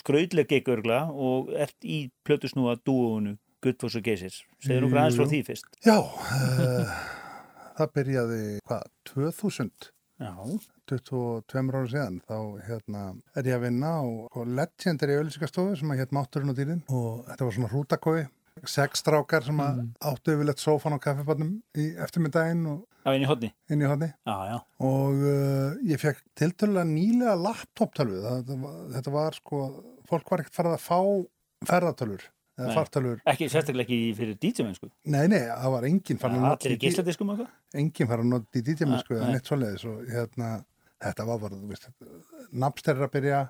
skrautleg 0.00 0.48
gekk 0.48 0.72
örgla 0.72 1.02
og 1.12 1.52
ert 1.52 1.76
í 1.84 2.06
plötusnúa 2.24 2.78
dúunu 2.80 3.36
Guttfoss 3.64 3.96
og 3.96 4.04
Geysir. 4.04 4.34
Segðu 4.60 4.84
nú 4.84 4.92
græðins 4.92 5.16
frá 5.16 5.28
því 5.30 5.38
fyrst. 5.46 5.68
Já, 5.86 5.96
uh, 5.96 6.94
það 7.78 7.92
byrjaði, 7.96 8.40
hvað, 8.68 8.88
2000, 9.08 9.90
Já, 10.20 10.30
22 10.86 11.72
ára 11.74 11.88
síðan, 11.90 12.20
þá 12.28 12.36
hérna, 12.68 13.00
er 13.34 13.48
ég 13.48 13.56
að 13.56 13.64
vinna 13.66 13.88
á 13.98 14.04
Legendary 14.46 15.16
auðvilsikastofu 15.18 15.74
sem 15.80 15.90
að 15.90 16.04
hétt 16.04 16.12
Mátturinn 16.14 16.52
og 16.52 16.58
dýrin 16.58 16.84
og 16.86 17.24
þetta 17.26 17.48
var 17.48 17.56
svona 17.56 17.70
hrútakói, 17.72 18.20
sex 18.62 19.00
strákar 19.02 19.42
sem 19.44 19.58
að 19.62 19.80
áttu 20.06 20.34
yfirleitt 20.36 20.62
sófan 20.62 20.94
á 20.94 20.98
kaffibannum 21.02 21.56
í 21.74 21.88
eftirmiddaginn 22.04 22.66
og 22.70 22.84
á 23.02 23.10
einu 23.10 23.26
hodni. 23.26 23.50
inn 23.68 23.82
í 23.82 23.88
hodni. 23.90 24.08
Já, 24.24 24.36
já. 24.52 24.58
og 24.86 25.24
uh, 25.26 25.74
ég 25.82 25.98
fekk 26.00 26.22
tiltölulega 26.38 26.86
nýlega 26.86 27.34
laptop-tölvu 27.40 28.20
þetta, 28.22 28.58
var- 28.62 28.78
þetta 28.94 29.14
var 29.16 29.34
sko, 29.40 29.58
fólk 30.08 30.30
var 30.30 30.44
ekkert 30.44 30.54
farið 30.60 30.76
að 30.78 30.84
fá 30.86 31.00
ferðartölvur 31.68 32.24
eða 32.54 32.68
Nei. 32.70 32.74
fartölvur, 32.78 33.18
Ekki, 33.26 33.48
sérstaklega 33.50 33.82
ekki 33.88 34.14
fyrir 34.14 34.36
DJ-mennsku. 34.38 34.86
nei 35.10 35.26
nei, 35.26 35.40
það 35.50 35.72
var 35.74 35.86
enginn 35.88 36.20
farið 36.22 36.36
að 36.38 36.44
Allir 36.52 36.70
í 36.70 37.26
nota 37.26 37.48
enginn 37.74 38.06
farið 38.06 38.24
að 38.24 38.30
nota 38.30 38.58
í 38.60 38.62
DJ-mennsku 38.68 39.16
eða 39.16 39.26
Nei. 39.26 39.32
neitt 39.34 39.50
svoleiðis 39.50 39.84
og 39.90 40.04
hérna, 40.06 40.50
þetta 41.02 41.26
var 41.26 41.40
bara, 41.42 41.58
þú 41.58 41.72
veist 41.72 41.88
Napster 42.54 42.94
er 42.94 43.08
að 43.08 43.14
byrja 43.16 43.40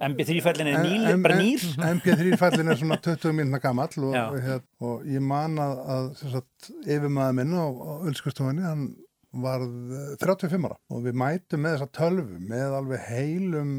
MB3-fællin 0.00 0.68
er 0.68 0.82
nýl, 0.84 1.06
en- 1.08 1.22
bara 1.24 1.36
nýr. 1.40 1.62
MP3-fællin 1.96 2.68
er 2.72 2.76
svona 2.80 2.98
20 3.00 3.32
mínuna 3.38 3.60
gamall 3.62 3.96
og, 4.04 4.12
og, 4.12 4.36
hér, 4.44 4.60
og 4.84 5.06
ég 5.08 5.22
man 5.24 5.56
að, 5.62 5.78
að 5.94 6.08
sem 6.20 6.42
yfirmaður 6.84 7.36
minn 7.38 7.54
á, 7.56 7.64
á 7.64 7.92
Ölskustofunni, 8.10 8.64
hann 8.66 8.84
varð 9.36 9.72
eh, 9.96 10.12
35 10.20 10.68
ára 10.68 10.76
og 10.92 11.02
við 11.06 11.16
mætum 11.22 11.64
með 11.64 11.76
þessa 11.78 11.88
tölvu 11.96 12.38
með 12.52 12.76
alveg 12.80 13.06
heilum, 13.08 13.72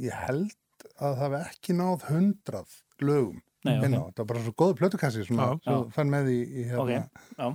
ég 0.00 0.16
held 0.26 0.56
að 1.00 1.18
það 1.20 1.36
hef 1.36 1.52
ekki 1.52 1.76
náð 1.76 2.08
100 2.08 2.64
lögum 3.04 3.38
inn 3.68 3.96
á, 4.00 4.02
það 4.08 4.22
var 4.22 4.28
bara 4.32 4.42
svo 4.46 4.54
góðu 4.56 4.78
plötukassi 4.80 5.24
svo 5.28 5.46
já. 5.60 5.76
fann 5.92 6.12
með 6.12 6.30
í, 6.32 6.38
í 6.48 6.66
hérna, 6.70 6.80
Ok, 6.80 7.36
já. 7.36 7.50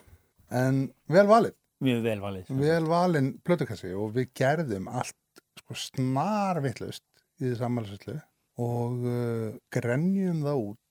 en 0.61 0.83
vel 1.09 1.25
valið, 1.29 1.55
Mjög 1.85 2.03
vel 2.05 2.19
valið. 2.21 2.53
vel 2.61 2.85
valinn 2.89 3.31
plötukassi 3.45 3.93
og 3.97 4.13
við 4.15 4.29
gerðum 4.37 4.85
allt 4.93 5.17
sko 5.57 5.73
snar 5.77 6.61
vittlust 6.65 7.01
í 7.41 7.49
þessu 7.51 7.67
ammælisveitlu 7.67 8.17
og 8.65 9.05
uh, 9.11 9.53
grenjum 9.75 10.41
það 10.45 10.65
út 10.69 10.81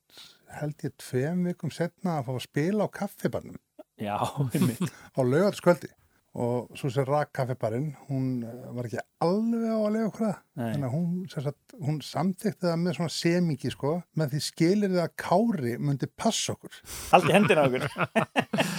held 0.55 0.87
ég 0.87 0.95
tveim 1.03 1.45
vikum 1.49 1.73
setna 1.75 2.19
að 2.21 2.27
fá 2.29 2.33
að 2.37 2.45
spila 2.47 2.87
á 2.87 2.95
kaffibarnum 3.01 3.61
Já, 4.01 4.17
einmitt. 4.53 4.83
á 5.17 5.21
laugarskvöldi 5.23 5.91
og 6.35 6.73
svo 6.75 6.89
sem 6.91 7.05
rak 7.07 7.31
kaffibarinn 7.37 7.93
hún 8.09 8.43
uh, 8.43 8.71
var 8.75 8.89
ekki 8.89 9.03
alveg 9.23 9.69
á 9.71 9.79
að 9.79 9.93
lega 9.95 10.09
okkur 10.11 10.33
Nei. 10.35 10.65
þannig 10.73 10.87
að 10.89 10.95
hún, 10.97 11.11
sem 11.31 11.45
sagt, 11.47 11.77
hún 11.79 12.01
samþykti 12.03 12.67
það 12.67 12.81
með 12.83 12.97
svona 12.99 13.15
semingi 13.17 13.71
sko 13.75 13.93
með 14.19 14.35
því 14.35 14.41
skilir 14.49 14.95
það 14.97 15.05
að 15.05 15.15
Kári 15.25 15.77
myndi 15.79 16.11
passa 16.11 16.57
okkur 16.57 16.81
Haldi 17.13 17.37
hendina 17.39 17.63
á 17.63 17.67
okkur. 17.71 17.87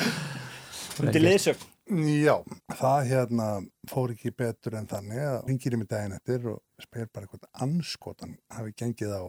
Undir 1.06 1.24
liðsögn. 1.26 1.72
Já, 1.86 2.40
það 2.80 3.04
hérna 3.12 3.48
fór 3.92 4.14
ekki 4.16 4.32
betur 4.34 4.74
en 4.80 4.88
þannig 4.90 5.20
að 5.22 5.36
ringir 5.52 5.76
í 5.76 5.78
mig 5.78 5.90
daginn 5.92 6.16
eftir 6.18 6.48
og 6.50 6.64
spyr 6.82 7.12
bara 7.14 7.28
eitthvað 7.28 7.46
anskotan 7.62 8.32
hafi 8.56 8.74
gengið 8.82 9.14
á 9.14 9.24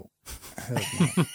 hérna. 0.65 1.27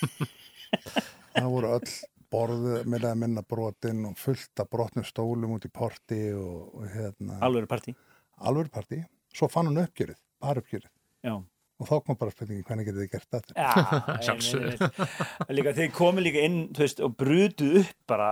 það 1.35 1.49
voru 1.53 1.73
öll 1.75 1.93
borðið 2.33 2.89
með 2.89 3.05
að 3.11 3.19
minna 3.21 3.43
brotin 3.53 4.01
og 4.09 4.17
fullt 4.17 4.63
af 4.63 4.69
brotnum 4.73 5.05
stólum 5.05 5.53
út 5.59 5.67
í 5.67 5.71
porti 5.73 6.21
og, 6.33 6.71
og 6.79 6.89
hérna 6.95 7.37
Alveg 7.45 7.67
partí. 7.69 7.93
alvöru 8.41 8.71
partí, 8.73 9.03
svo 9.35 9.49
fann 9.51 9.69
hún 9.69 9.81
uppgjörið 9.83 10.17
bara 10.41 10.63
uppgjörið 10.63 10.89
Já. 11.21 11.35
Og 11.81 11.87
þá 11.89 11.93
kom 12.05 12.17
bara 12.21 12.31
spurningin 12.35 12.63
hvernig 12.67 12.85
getið 12.87 13.01
þið 13.01 13.11
gert 13.11 13.27
þetta 13.35 13.55
einmitt, 14.21 14.53
einmitt. 14.53 15.51
Líka 15.57 15.73
þeir 15.79 15.91
komu 15.97 16.21
líka 16.23 16.43
inn, 16.45 16.57
veist, 16.77 17.01
og 17.03 17.15
brutuð 17.17 17.79
upp 17.81 17.91
bara 18.13 18.29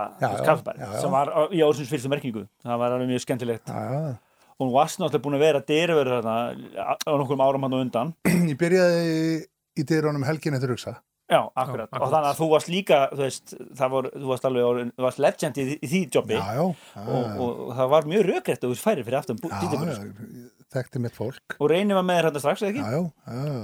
já. 0.78 0.90
sem 1.02 1.10
var 1.18 1.32
á- 1.34 1.50
í 1.50 1.60
ársins 1.66 1.90
fyrstu 1.90 2.10
merkingu. 2.12 2.46
Það 2.64 2.80
var 2.84 2.94
alveg 2.96 3.10
mjög 3.10 3.24
skemmtilegt. 3.26 3.66
Já, 3.66 3.82
já. 3.90 4.16
Og 4.60 4.66
hún 4.68 4.74
varst 4.76 5.00
náttúrulega 5.00 5.24
búin 5.24 5.38
að 5.38 5.44
vera 5.46 5.60
dyraverður 5.64 6.18
þarna 6.20 6.96
á 7.00 7.12
nokkrum 7.16 7.40
árum 7.44 7.62
hann 7.64 7.76
og 7.78 7.84
undan. 7.86 8.10
Ég 8.28 8.58
byrjaði 8.60 9.46
í 9.80 9.86
dyrunum 9.88 10.26
helgin 10.28 10.56
eftir 10.58 10.74
hugsa 10.74 10.98
Já, 11.30 11.40
akkurat. 11.54 11.88
Já, 11.92 12.00
Og 12.00 12.10
þannig 12.10 12.28
að 12.32 12.38
þú 12.40 12.46
varst 12.50 12.70
líka, 12.72 12.96
þú 13.14 13.20
veist, 13.22 13.52
það 13.78 13.92
var, 13.94 14.08
þú 14.16 14.30
varst 14.32 14.46
alveg, 14.48 14.80
þú 14.96 15.04
varst 15.06 15.20
legend 15.22 15.60
í, 15.62 15.66
í 15.78 15.90
því 15.92 16.00
jobbi 16.16 16.34
Já, 16.34 16.42
já, 16.58 16.64
já, 16.96 17.04
og, 17.04 17.28
og, 17.44 17.60
og 17.68 17.70
það 17.78 17.92
var 17.94 18.08
mjög 18.10 18.26
rökrétt 18.30 18.66
og 18.66 18.72
þú 18.74 18.80
færi 18.82 19.04
fyrir 19.06 19.18
aftan 19.20 19.38
já, 19.38 19.52
dýtabúr. 19.62 19.92
já, 19.94 20.50
þekkti 20.74 21.02
mitt 21.04 21.14
fólk. 21.18 21.56
Og 21.60 21.70
reynir 21.70 21.98
var 21.98 22.06
með 22.08 22.18
þér 22.20 22.28
hérna 22.30 22.42
strax, 22.44 22.64
eða 22.66 22.72
ekki? 22.74 22.82
Já, 22.82 23.00
já, 23.30 23.46
já. 23.46 23.62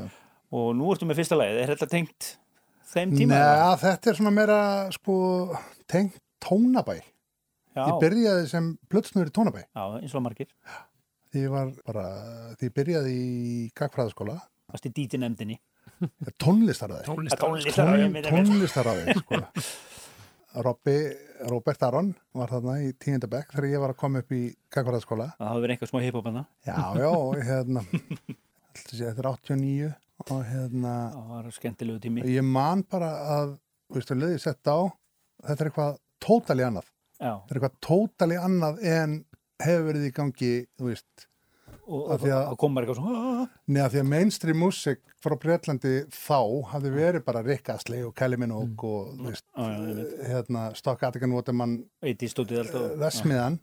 Og 0.57 0.71
nú 0.79 0.91
ertu 0.95 1.09
með 1.11 1.21
fyrsta 1.21 1.39
lagið. 1.41 1.61
Er 1.65 1.73
þetta 1.75 1.91
tengt 1.91 2.31
þeim 2.95 3.15
tíma? 3.19 3.35
Nei, 3.43 3.77
þetta 3.83 4.11
er 4.13 4.19
svona 4.21 4.35
meira, 4.35 4.59
sko, 4.95 5.17
tengt 5.91 6.19
tónabæ. 6.43 7.01
Já, 7.77 7.83
Ég 7.91 7.99
byrjaði 8.01 8.47
sem 8.49 8.79
plötsnur 8.89 9.29
í 9.29 9.35
tónabæ. 9.35 9.67
já, 9.67 9.85
eins 10.01 10.15
og 10.15 10.23
margir. 10.25 10.49
Því 11.35 11.43
ég 11.43 11.51
var 11.53 11.73
bara, 11.85 12.05
því 12.57 12.71
ég 12.71 12.77
byrjaði 12.79 13.17
í 13.17 13.71
gagfræðaskóla, 13.77 14.39
Varst 14.71 14.87
í 14.89 14.91
díti 14.95 15.19
nefndinni. 16.01 16.37
tónlistarraði. 16.45 17.05
tónlist 17.09 17.41
Tónlistar. 17.41 18.31
tónlistarraði 18.31 19.17
sko. 19.21 19.41
Robby, 20.57 20.97
Robert 21.51 21.83
Aron 21.85 22.15
var 22.33 22.49
þarna 22.49 22.79
í 22.87 22.93
tíundabekk 22.97 23.51
þegar 23.53 23.67
ég 23.69 23.83
var 23.83 23.93
að 23.93 23.99
koma 24.01 24.23
upp 24.23 24.31
í 24.33 24.43
kakvarðaskóla 24.73 25.27
Það 25.37 25.51
hafa 25.51 25.61
verið 25.65 25.75
einhver 25.75 25.91
smá 25.91 25.99
hip-hop 26.07 26.29
hana. 26.31 26.43
já, 26.65 26.77
já, 26.97 27.09
og 27.13 27.35
hérna 27.45 27.83
alltaf 27.85 28.95
sé, 28.97 29.03
þetta 29.05 29.21
er 29.21 29.29
89 29.29 29.91
og 30.33 30.41
hérna 30.49 30.95
Það 31.13 31.29
var 31.35 31.51
skemmtilegu 31.59 32.01
tími. 32.07 32.25
ég 32.33 32.47
man 32.49 32.85
bara 32.89 33.11
að, 33.37 33.53
þú 33.91 33.99
veist, 33.99 34.15
að 34.17 34.23
leiði 34.25 34.41
sett 34.47 34.71
á 34.73 34.79
þetta 35.45 35.59
er 35.61 35.71
eitthvað 35.71 35.99
tótali 36.25 36.65
annað 36.71 36.89
Já, 37.21 37.33
þetta 37.37 37.53
er 37.53 37.61
eitthvað 37.61 37.77
tótali 37.91 38.41
annað 38.41 38.81
en 38.97 39.19
hefur 39.67 39.87
verið 39.91 40.09
í 40.09 40.15
gangi, 40.17 40.53
þú 40.81 40.89
veist 40.89 41.29
og 41.87 42.11
Af 42.15 42.21
því 42.21 42.31
að- 42.35 42.47
það 42.51 42.57
kom 42.63 42.75
bara 42.75 42.87
eitthvað 42.87 42.99
svona 43.01 43.49
neða 43.69 43.91
því 43.93 44.01
að 44.03 44.09
mainstream 44.11 44.59
músik 44.63 44.99
frá 45.23 45.35
Breitlandi 45.43 45.93
þá 46.11 46.39
hafði 46.73 46.91
verið 46.97 47.25
bara 47.25 47.43
Rick 47.47 47.69
Astley 47.71 48.03
og 48.07 48.15
Kelly 48.19 48.37
Minogue 48.37 48.91
og, 48.91 49.13
þú 49.19 49.29
veist, 49.31 49.45
ég 49.57 49.95
veit. 49.97 50.27
hérna 50.33 50.65
Stock 50.77 51.03
Attican 51.03 51.33
Waterman 51.33 51.77
Eitt 52.03 52.23
í 52.23 52.29
stótið 52.33 52.65
alltaf. 52.65 52.99
Vesmiðan. 53.05 53.59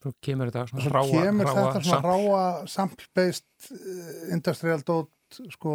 Svo 0.00 0.12
kemur 0.24 0.48
þetta 0.50 0.66
svona 0.70 0.82
svo 0.86 0.92
ráa, 0.96 1.08
kemur 1.12 1.44
ráa 1.46 1.56
þetta 1.60 1.82
svona 1.84 2.02
ráa 2.08 2.68
sample-based 2.72 3.44
uh, 3.72 4.32
industrial 4.32 4.80
dot 4.88 5.10
sko 5.52 5.74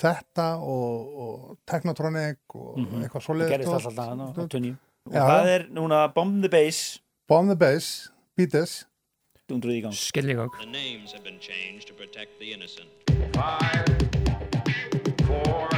þetta 0.00 0.46
og, 0.60 1.16
og 1.26 1.58
technotronic 1.68 2.38
og 2.54 2.78
eitthvað 2.80 3.12
Það 3.20 3.26
svoleiðis 3.28 3.52
gerist 3.54 3.70
dót. 3.70 3.86
alltaf 3.86 4.08
hana 4.10 4.28
á 4.28 4.32
29. 4.36 4.76
Og 5.06 5.12
það 5.14 5.50
er 5.54 5.66
núna 5.76 6.00
Bomb 6.14 6.40
the 6.42 6.48
Bass, 6.50 6.80
Bomb 7.28 7.48
the 7.52 7.56
Bass, 7.56 8.10
Beat 8.36 8.56
This 9.46 9.54
dundruð 9.54 9.76
í 9.78 9.82
gang. 9.84 9.94
Skell 9.94 10.30
í 10.32 10.34
gang. 10.34 10.50
The 10.58 10.66
names 10.66 11.12
have 11.12 11.22
been 11.22 11.38
changed 11.38 11.86
to 11.86 11.94
protect 11.94 12.40
the 12.40 12.52
innocent. 12.52 12.88
Five, 13.32 13.86
four, 15.22 15.75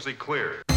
frequency 0.00 0.18
clear. 0.18 0.69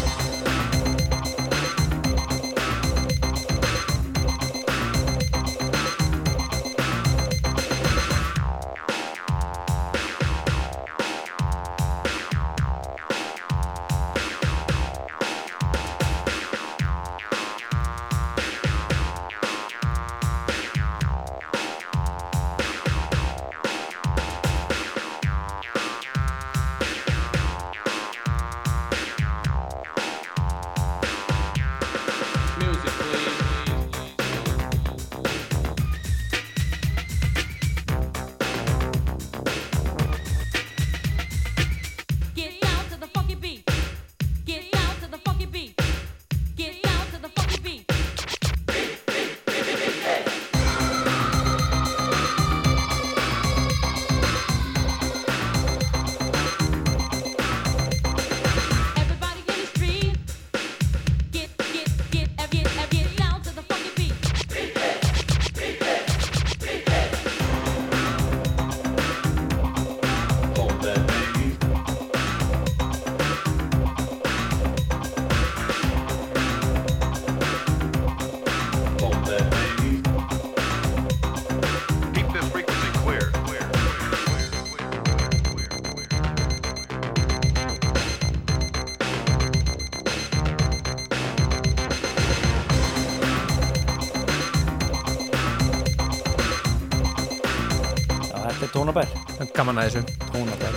Tónabær. 98.84 99.08
Gaman 99.56 99.78
að 99.80 99.86
þessu. 99.94 100.00
Tónabær. 100.28 100.74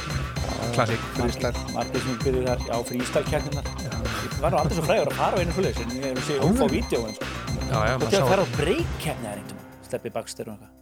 Klassík. 0.76 1.02
Frístal 1.18 1.58
Margir 1.74 2.04
sem 2.06 2.20
byrjuð 2.22 2.46
þar, 2.48 2.62
já, 2.70 2.76
frístalkjarnirnar. 2.88 3.68
Ég 3.84 4.38
var 4.44 4.54
nú 4.54 4.60
aldrei 4.62 4.78
svo 4.78 4.86
frægur 4.86 5.12
að 5.12 5.18
fara 5.18 5.36
á 5.36 5.40
einu 5.42 5.56
svoleiðis, 5.58 5.82
en 5.84 5.92
ég 5.98 6.06
hef 6.08 6.22
séð 6.30 6.46
út 6.48 6.62
á 6.64 6.68
vídeo, 6.72 7.02
en. 7.04 7.18
Já, 7.18 7.78
já, 7.84 7.94
Þú 7.98 8.00
maður 8.00 8.08
til 8.08 8.08
að 8.08 8.24
sá 8.24 8.32
fara 8.32 8.48
á 8.48 8.50
breykjarni 8.56 9.28
þar 9.28 9.42
einhvern 9.42 9.60
veginn. 9.60 9.84
Steppi 9.90 10.14
Baxter 10.16 10.48
og 10.48 10.56
eitthvað. 10.56 10.74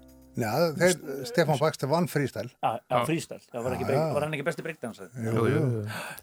Stefán 1.32 1.62
Baxter 1.62 1.90
vann 1.90 2.10
frístal 2.12 2.50
Já. 2.52 2.74
Já, 2.92 3.62
var, 3.64 3.78
hann 4.26 4.36
ekki 4.36 4.46
besti 4.46 4.66
breakdansar? 4.66 5.10
Jú, 5.16 5.46
jú. 5.50 5.62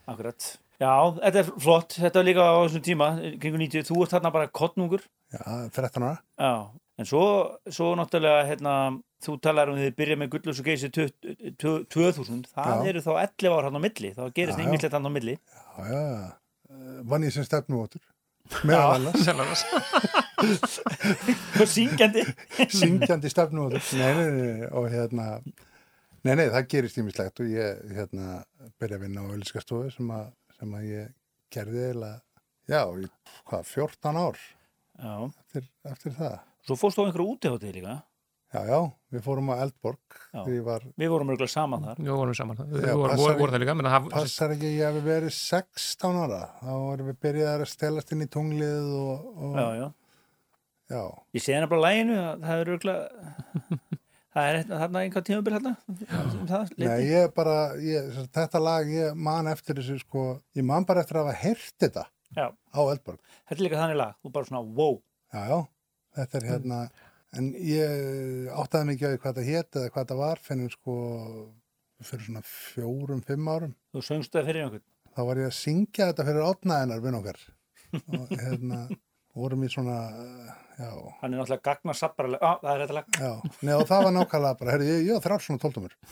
Akkurat. 0.07 0.51
Já, 0.79 0.93
þetta 1.17 1.41
er 1.41 1.49
flott. 1.57 1.97
Þetta 1.97 2.21
var 2.21 2.29
líka 2.29 2.45
á 2.45 2.55
þessum 2.61 2.85
tíma, 2.85 3.09
kringu 3.41 3.63
90. 3.65 3.89
Þú 3.89 4.05
ert 4.05 4.15
þarna 4.15 4.35
bara 4.35 4.51
kottnungur. 4.53 5.07
Já, 5.33 5.47
13 5.73 6.05
ára 6.05 6.19
Já, 6.37 6.53
en 7.01 7.09
svo, 7.09 7.25
svo 7.73 7.95
náttúrulega, 7.97 8.45
hérna, 8.53 8.77
þú 9.23 9.37
talar 9.43 9.71
um 9.73 9.77
því 9.79 9.89
þið 9.89 9.97
byrja 10.03 10.17
með 10.21 10.31
gullus 10.35 10.61
og 10.63 10.69
geysi 10.69 10.91
2000, 10.93 12.47
það 12.53 12.73
Já. 12.73 12.89
eru 12.93 13.03
þá 13.05 13.13
11 13.23 13.53
ár 13.57 13.69
hann 13.69 13.79
á 13.79 13.83
milli, 13.87 14.13
þá 14.17 14.23
gerist 14.37 14.59
einmislegt 14.63 14.97
hann 14.99 15.07
á 15.09 15.13
milli. 15.13 15.37
Já, 15.39 15.91
já, 15.93 16.07
Eh, 16.73 17.01
vann 17.05 17.25
ég 17.27 17.33
sem 17.35 17.45
stefnuvótur 17.45 18.01
meðal 18.65 19.11
annars. 19.13 19.63
Og 21.61 21.69
syngjandi. 21.69 22.25
syngjandi 22.81 23.31
stefnuvótur 23.33 23.83
nei, 24.01 24.13
nei, 24.17 24.31
nei, 24.37 24.71
og 24.73 24.89
hérna 24.93 25.27
nei, 26.25 26.33
nei, 26.39 26.47
það 26.53 26.69
gerist 26.73 27.01
ímislegt 27.03 27.43
og 27.45 27.51
ég 27.53 27.83
hérna 27.97 28.41
byrja 28.81 28.99
að 28.99 29.05
vinna 29.07 29.25
á 29.25 29.29
auðlýskastofu 29.31 29.93
sem, 29.95 30.13
sem 30.59 30.77
að 30.79 30.89
ég 30.89 31.13
gerði 31.53 31.85
eiginlega, 31.91 32.23
já, 32.73 32.81
hvað, 33.51 33.69
14 33.75 34.21
ár 34.25 34.41
Já. 35.03 35.15
eftir, 35.45 35.69
eftir 35.93 36.17
það 36.17 36.39
Svo 36.63 36.77
fórst 36.79 36.97
þú 36.99 37.05
á 37.05 37.07
einhverju 37.11 37.33
útihátið 37.35 37.73
líka. 37.81 37.95
Já, 38.53 38.67
já, 38.69 38.79
við 39.09 39.23
fórum 39.25 39.47
á 39.49 39.65
Eldborg 39.65 40.17
var, 40.67 40.83
Við 41.01 41.09
vorum 41.09 41.31
örgulega 41.33 41.49
saman 41.55 41.85
þar. 41.87 42.01
Við 42.05 42.13
vorum 42.13 42.35
saman. 42.37 42.59
Við 42.69 42.83
Já, 42.85 42.93
vorum, 42.93 43.13
passar 43.15 43.23
voru, 43.23 43.37
voru 43.41 43.53
það 43.55 43.63
líka, 43.63 43.75
að 43.81 43.89
hafa... 43.95 44.11
passar 44.13 44.53
ekki 44.53 44.73
ég 44.75 44.83
hefði 44.91 45.03
verið 45.07 45.33
16 45.37 46.19
ára 46.21 46.41
þá 46.59 46.73
erum 46.93 47.09
við 47.09 47.17
byrjaðar 47.25 47.63
að 47.65 47.71
stelast 47.71 48.11
inn 48.13 48.25
í 48.27 48.27
tunglið 48.35 48.91
og, 48.99 49.31
og 49.33 49.57
Já, 49.57 49.65
já. 49.79 49.87
já, 50.93 51.01
Ég 51.39 51.45
sé 51.47 51.57
nefnilega 51.57 51.87
læginu 51.87 52.19
að 52.21 52.45
það 52.45 52.61
er 52.65 52.73
örgulega, 52.75 53.31
það 54.37 54.49
er 54.51 54.59
þarna 54.75 55.05
einhvað 55.07 55.25
tímabil 55.31 55.55
hérna. 55.57 55.73
Um 55.89 56.53
Nei, 56.83 56.99
ég 57.09 57.33
bara, 57.39 57.55
ég, 57.81 58.11
þetta 58.37 58.61
lag, 58.67 58.91
ég 58.99 59.23
man 59.31 59.49
eftir 59.55 59.81
þessu, 59.81 59.97
sko, 60.05 60.27
ég 60.61 60.67
man 60.69 60.85
bara 60.89 61.07
eftir 61.07 61.23
að 61.23 61.31
hafa 61.31 61.41
heyrt 61.47 61.73
þetta 61.87 62.05
Já. 62.37 62.51
á 62.53 62.81
Eldborg. 62.85 63.25
Þetta 63.49 63.57
er 63.57 63.65
líka 63.65 63.81
þannig 63.81 63.99
lag, 64.03 64.21
þú 64.21 64.35
bara 64.37 64.51
svona, 64.51 64.63
wow. 64.77 65.01
Já, 65.33 65.41
já, 65.49 65.59
þetta 66.21 66.39
er 66.43 66.49
hérna, 66.51 66.83
en 67.39 67.51
ég 67.57 68.49
áttaði 68.53 68.89
mikið 68.93 69.09
á 69.09 69.11
því 69.15 69.21
hvað 69.25 69.39
það 69.41 69.51
hét 69.53 69.79
eða 69.81 69.93
hvað 69.95 70.09
það 70.13 70.21
var, 70.23 70.43
finnum 70.49 70.71
sko, 70.73 70.97
fyrir 72.03 72.27
svona 72.27 72.43
fjórum, 72.49 73.23
fimm 73.27 73.49
árum. 73.53 73.75
Þú 73.95 74.03
söngst 74.09 74.35
það 74.35 74.49
fyrir 74.51 74.65
einhvern. 74.67 74.87
Þá 75.13 75.21
var 75.29 75.41
ég 75.43 75.49
að 75.51 75.57
syngja 75.61 76.09
þetta 76.11 76.27
fyrir 76.29 76.47
átnaðinar 76.49 77.03
vinn 77.05 77.19
okkar. 77.21 77.41
Og 77.93 78.31
hérna, 78.41 78.79
vorum 79.37 79.65
í 79.65 79.69
svona, 79.73 79.97
já, 80.81 80.89
Hann 81.21 81.35
er 81.35 81.39
náttúrulega 81.43 81.67
gagna 81.69 81.95
sapparalega, 81.97 82.49
á, 82.49 82.53
það 82.63 82.73
er 82.73 82.83
þetta 82.87 82.97
lag. 82.97 83.11
já, 83.21 83.33
Nei, 83.69 83.73
og 83.77 83.85
það 83.91 84.05
var 84.07 84.15
nákvæmlega 84.17 84.59
bara, 84.63 84.73
herri, 84.77 84.89
ég, 84.89 85.03
ég 85.11 85.25
þrjár 85.27 85.45
svona 85.45 85.63
tóltumur. 85.63 85.97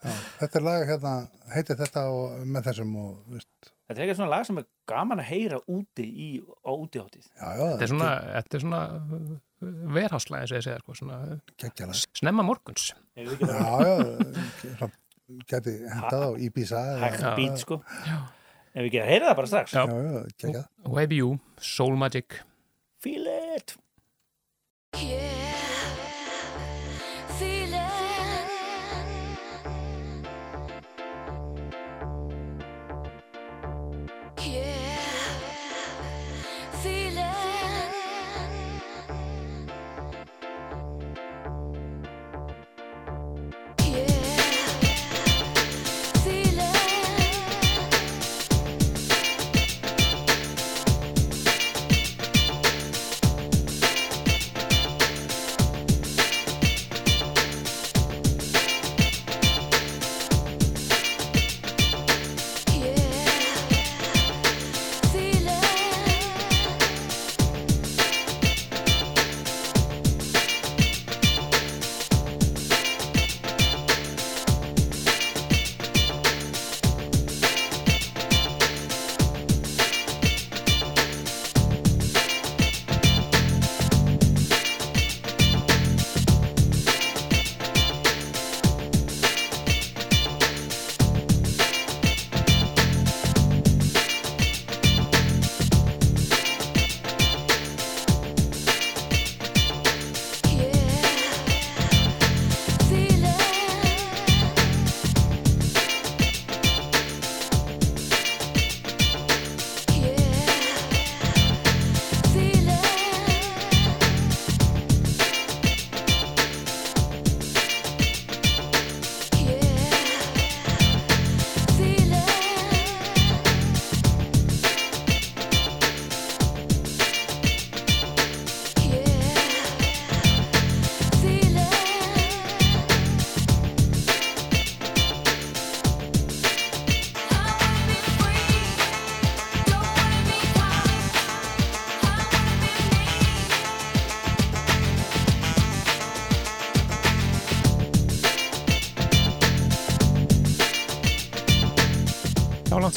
Já, 0.00 0.12
þetta 0.40 0.56
er 0.56 0.64
lag, 0.64 0.82
hérna, 0.88 1.10
heitir 1.52 1.76
þetta 1.76 2.02
og 2.08 2.38
með 2.48 2.68
þessum 2.70 2.92
og, 2.96 3.16
veist, 3.34 3.50
Þetta 3.90 3.98
er 3.98 4.04
eitthvað 4.06 4.16
svona 4.20 4.30
lag 4.32 4.46
sem 4.48 4.60
er 4.62 4.66
gaman 4.88 5.20
að 5.20 5.26
heyra 5.28 5.58
úti 5.68 6.06
í, 6.08 6.28
á 6.64 6.72
útiháttið. 6.72 7.26
já, 7.36 7.48
já, 7.58 7.64
Þetta 7.74 7.84
er 7.84 7.90
svona, 7.92 8.10
þetta 8.38 8.56
er 8.56 8.64
svona 8.64 8.80
verháslega, 9.60 10.42
eins 10.44 10.52
og 10.54 10.58
ég 10.60 10.66
segja, 10.66 10.80
sko, 10.82 10.96
svona 10.96 11.94
snemma 12.16 12.44
morguns. 12.46 12.90
Já, 13.16 13.26
já, 13.84 14.90
geti 15.50 15.74
hendað 15.92 16.24
á 16.26 16.30
Ibiza. 16.40 16.82
hægt 17.04 17.26
beat, 17.36 17.58
sko. 17.64 17.80
Ef 18.70 18.84
við 18.84 18.88
ekki 18.90 19.00
að 19.02 19.10
heyra 19.10 19.28
það 19.30 19.36
bara 19.40 19.50
strax. 19.50 19.74
Já. 19.74 19.82
Já, 19.90 20.54
já. 20.54 20.62
YBU, 21.04 21.30
Soul 21.58 21.96
Magic. 21.98 22.40
Feel 23.02 23.26
it. 23.56 23.76
Yeah, 25.00 25.59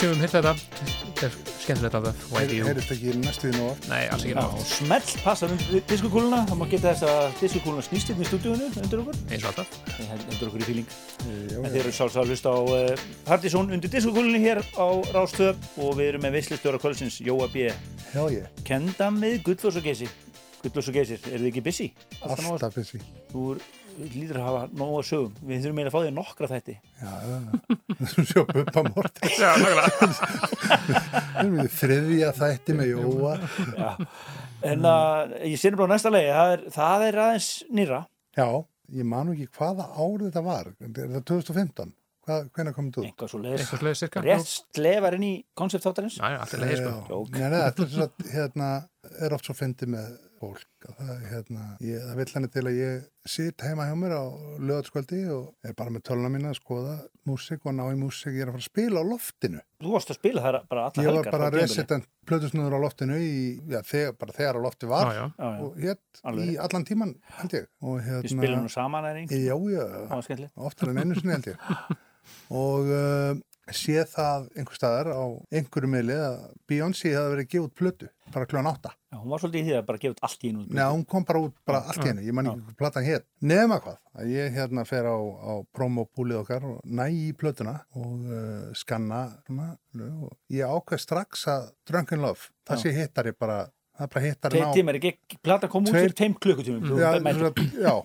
Séum 0.03 0.17
við 0.19 0.25
hitt 0.25 0.33
þetta. 0.33 0.51
Þetta 1.15 1.21
er 1.23 1.35
skemmtilegt 1.63 1.93
af 1.95 2.01
það. 2.03 2.23
YBU. 2.41 2.63
Heyrist 2.67 2.89
ekki 2.91 3.11
næstu 3.21 3.45
því 3.45 3.51
nú 3.53 3.67
oft. 3.69 3.85
Nei, 3.87 3.99
alls 4.11 4.25
ekki 4.25 4.33
nátt. 4.35 4.55
og 4.57 4.65
smelt 4.67 5.11
passar 5.23 5.51
undir 5.53 5.85
diskokúluna, 5.87 6.39
þá 6.49 6.57
má 6.59 6.63
geta 6.73 6.91
þess 6.91 7.05
að 7.07 7.37
diskokúluna 7.39 7.85
snýst 7.87 8.09
hérna 8.11 8.25
í 8.25 8.27
stúdíunum 8.27 8.75
undir 8.81 8.99
okkur. 8.99 9.21
Eins 9.29 9.45
og 9.45 9.53
alltaf. 9.53 9.77
Undir 10.17 10.49
okkur 10.49 10.65
í 10.65 10.67
fíling. 10.67 10.89
En 11.23 11.69
þeir 11.69 11.79
eru 11.85 11.93
sjálfsagt 11.95 12.19
að 12.19 12.33
hlusta 12.33 12.51
á 12.51 12.59
uh, 12.59 13.05
Partizón 13.29 13.71
undir 13.77 13.93
diskokúlunni 13.93 14.41
hér 14.43 14.59
á 14.75 14.87
Rástöð 15.15 15.63
og 15.79 15.95
við 16.01 16.09
erum 16.09 16.27
með 16.27 16.35
veislustjóra 16.41 16.81
kvöldsins, 16.83 17.21
Jóa 17.23 17.47
B. 17.53 17.69
Kendam 18.67 19.23
við 19.23 19.39
Gullfoss 19.47 19.79
og 19.79 19.87
Geysi. 19.87 20.11
Gullfoss 20.65 20.91
og 20.91 20.99
Geysir, 20.99 21.23
eru 21.31 21.45
þið 21.45 21.53
ekki 21.53 21.63
busy? 21.63 21.89
Alltaf 22.27 22.75
busy. 22.75 22.99
Þú 23.31 23.55
lítur 24.11 24.41
að 24.41 24.47
hafa 24.49 24.67
nóg 24.75 24.99
að 24.99 25.09
sögum. 25.13 25.33
Við 25.43 25.63
þurfum 25.63 25.79
eiginlega 25.79 25.91
að 25.91 25.95
fá 25.95 26.03
þér 26.03 26.15
nokkra 26.19 26.51
þætti. 26.57 26.77
Já, 26.99 27.13
já. 27.31 27.82
Þessum 27.99 28.27
sjá 28.29 28.43
Bubba 28.49 28.83
Mortens. 28.89 30.21
Þriðja 31.77 32.29
þætti 32.37 32.77
með 32.77 32.93
Jóa. 32.93 33.33
Já. 33.77 33.89
En 34.63 34.85
að 34.87 35.33
ég 35.49 35.57
sé 35.59 35.73
bara 35.75 35.89
á 35.89 35.93
næsta 35.93 36.11
legi, 36.13 36.29
það 36.31 36.53
er, 36.53 36.61
það 36.77 37.07
er 37.09 37.19
aðeins 37.25 37.49
nýra. 37.79 37.99
Já, 38.37 38.47
ég 38.95 39.09
man 39.09 39.27
nú 39.27 39.35
ekki 39.35 39.49
hvaða 39.59 39.89
árið 39.97 40.29
þetta 40.29 40.45
var. 40.45 40.71
Er 40.87 41.11
það 41.17 41.27
2015? 41.33 41.93
Hvað, 42.23 42.45
hvenær 42.55 42.75
komið 42.77 42.95
þú? 42.95 43.01
Eitthvað 43.09 43.31
svo 43.33 43.39
leiðis. 43.43 43.61
Eitthvað 43.65 43.81
sluðið 43.81 43.97
cirka. 43.99 44.21
Rétt 44.23 44.51
slefar 44.53 45.17
inn 45.17 45.25
í 45.27 45.33
koncept 45.59 45.83
þáttarins. 45.83 46.15
Já, 46.21 46.27
já, 46.31 46.37
allir 46.45 46.61
leiði 46.63 46.77
sko. 46.79 46.93
Jók. 47.11 47.33
Nei, 47.33 47.41
nei, 47.51 47.57
þetta 47.65 47.83
er 47.83 47.89
svo 47.91 48.05
að, 48.05 48.29
hérna, 48.31 48.69
er 49.27 49.35
oft 49.35 49.49
svo 49.49 49.55
fyndið 49.57 49.91
með 49.97 50.13
fólk 50.43 50.87
að 50.89 50.99
það, 50.99 51.25
hérna, 51.31 51.65
ég, 51.83 52.03
það 52.03 52.19
vill 52.19 52.29
henni 52.35 52.49
til 52.53 52.63
að 52.63 52.77
ég 52.77 53.03
sitt 53.33 53.63
heima 53.63 53.87
hjá 53.87 53.93
mér 53.97 54.15
á 54.19 54.23
lögatskvöldi 54.59 55.21
og 55.31 55.45
er 55.63 55.75
bara 55.79 55.93
með 55.95 56.03
töluna 56.09 56.31
mína 56.33 56.51
að 56.51 56.59
skoða 56.59 56.95
músík 57.29 57.63
og 57.63 57.77
ná 57.77 57.83
í 57.87 57.95
músík, 57.99 58.35
ég 58.35 58.43
er 58.43 58.51
að 58.51 58.57
fara 58.57 58.65
að 58.65 58.67
spila 58.67 59.03
á 59.03 59.05
loftinu. 59.07 59.61
Þú 59.79 59.93
varst 59.95 60.11
að 60.11 60.19
spila 60.19 60.43
það 60.43 60.57
bara 60.73 60.85
alla 60.89 61.05
ég 61.05 61.09
helgar 61.09 61.29
var 61.29 61.37
bara 61.37 61.51
resident 61.55 62.09
plötusnúður 62.27 62.75
á 62.75 62.79
loftinu 62.83 63.19
í, 63.23 63.33
já, 63.71 63.79
þegar, 63.87 64.17
bara 64.19 64.35
þegar 64.37 64.59
á 64.59 64.61
lofti 64.67 64.91
var 64.91 65.13
Já, 65.13 65.23
já. 65.23 65.53
Og 65.63 65.79
Alveg 66.23 66.51
í 66.53 66.57
allan 66.61 66.85
tíman 66.87 67.15
held 67.39 67.55
ég. 67.57 67.69
Og 67.83 67.97
Við 67.97 68.09
hérna 68.09 68.33
spilum 68.35 68.67
nú 68.67 68.71
saman 68.71 69.07
eða 69.09 69.23
einhvern 69.23 69.47
já, 69.47 69.55
já, 69.73 69.85
Það 69.93 70.13
var 70.13 70.27
skemmtilegt. 70.27 70.53
Oftar 70.69 70.91
en 70.91 71.01
einu 71.01 71.17
sinni 71.19 71.35
held 71.37 71.49
ég. 71.51 71.65
Og 72.63 72.91
uh, 72.91 73.33
sé 73.71 74.03
það 74.11 74.49
einhver 74.59 74.75
staðar 74.75 75.09
á 75.15 75.23
einhverju 75.55 75.89
miðli 75.89 76.15
að 76.19 76.39
Beyoncé 76.67 77.13
hefði 77.13 77.31
verið 77.33 77.47
gefið 77.53 77.67
út 77.67 77.75
plötu 77.79 78.09
bara 78.33 78.47
kljóðan 78.49 78.69
átta. 78.71 78.91
Já, 79.13 79.17
hún 79.21 79.29
var 79.29 79.41
svolítið 79.43 79.59
í 79.61 79.65
því 79.67 79.75
að 79.77 79.85
bara 79.87 80.01
gefa 80.01 80.15
út 80.15 80.21
allt 80.27 80.43
í 80.43 80.49
einu 80.49 80.63
Nei, 80.73 80.83
hún 80.89 81.03
kom 81.05 81.25
bara 81.27 81.41
út 81.45 81.55
bara 81.69 81.81
allt 81.91 82.01
í 82.01 82.09
henni, 82.09 82.25
ég 82.25 82.35
man 82.35 82.49
ekki 82.49 82.63
hvað 82.65 82.77
platan 82.81 83.05
hér 83.07 83.21
nema 83.53 83.77
hvað, 83.83 83.99
að 84.17 84.31
ég 84.33 84.57
hérna 84.57 84.85
fer 84.89 85.07
á, 85.07 85.15
á 85.15 85.53
promopúlið 85.77 86.41
okkar 86.41 86.65
og 86.71 86.81
næ 86.83 87.05
í 87.13 87.29
plötuna 87.37 87.75
og 87.99 88.25
uh, 88.25 88.73
skanna 88.75 89.21
svona, 89.45 89.69
og 90.25 90.33
ég 90.51 90.73
ákveð 90.75 91.03
strax 91.05 91.45
að 91.53 91.69
Drunken 91.87 92.25
Love, 92.25 92.49
það 92.67 92.83
sé 92.83 92.95
hittari 92.97 93.35
bara, 93.37 93.59
það 94.01 94.13
bara 94.17 94.25
hittari 94.27 94.59
Tveir 94.59 94.77
tímar, 94.79 94.99
ekki 94.99 95.39
plata 95.45 95.69
kom 95.71 95.85
út 95.85 95.93
fyrir 95.93 96.17
tveim 96.17 96.35
klukkutímum. 96.41 96.97
Já, 96.97 97.13
já, 97.85 97.95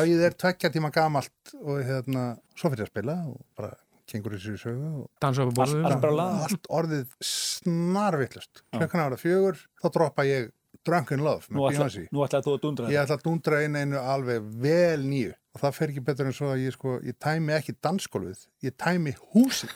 lagið 0.00 0.28
er 0.30 0.38
tveggja 0.40 0.72
tíma 0.74 0.90
gamalt 0.94 1.56
og 1.60 1.82
hérna, 1.84 2.30
svo 2.56 2.72
fyrir 2.72 2.86
ég 2.86 2.88
að 2.88 2.94
spila 2.94 3.20
og 3.28 3.42
bara 3.58 3.76
kengur 4.10 4.36
þessu 4.36 4.56
sögu. 4.60 5.06
Allt 5.26 6.68
orðið 6.70 7.16
snarvillust 7.24 8.62
klukkan 8.74 9.04
ára 9.06 9.18
fjögur, 9.20 9.58
þá 9.82 9.88
droppa 9.96 10.26
ég 10.28 10.52
Drunken 10.86 11.24
Love 11.24 11.50
Nú 11.50 11.64
með 11.66 12.36
að 12.38 12.46
dundra 12.62 12.90
ég 12.92 13.00
ætla 13.00 13.16
að 13.18 13.24
dundra 13.24 13.62
inn 13.66 13.78
einu 13.78 13.98
alveg 13.98 14.44
vel 14.62 15.02
nýju. 15.02 15.34
Og 15.56 15.62
það 15.62 15.76
fer 15.78 15.92
ekki 15.92 16.04
betur 16.04 16.28
en 16.28 16.36
svo 16.36 16.50
að 16.52 16.66
ég 16.66 16.74
sko 16.76 16.98
ég 17.02 17.16
tæmi 17.22 17.54
ekki 17.56 17.74
dansgólfið, 17.82 18.42
ég 18.66 18.76
tæmi 18.78 19.14
húsið. 19.32 19.72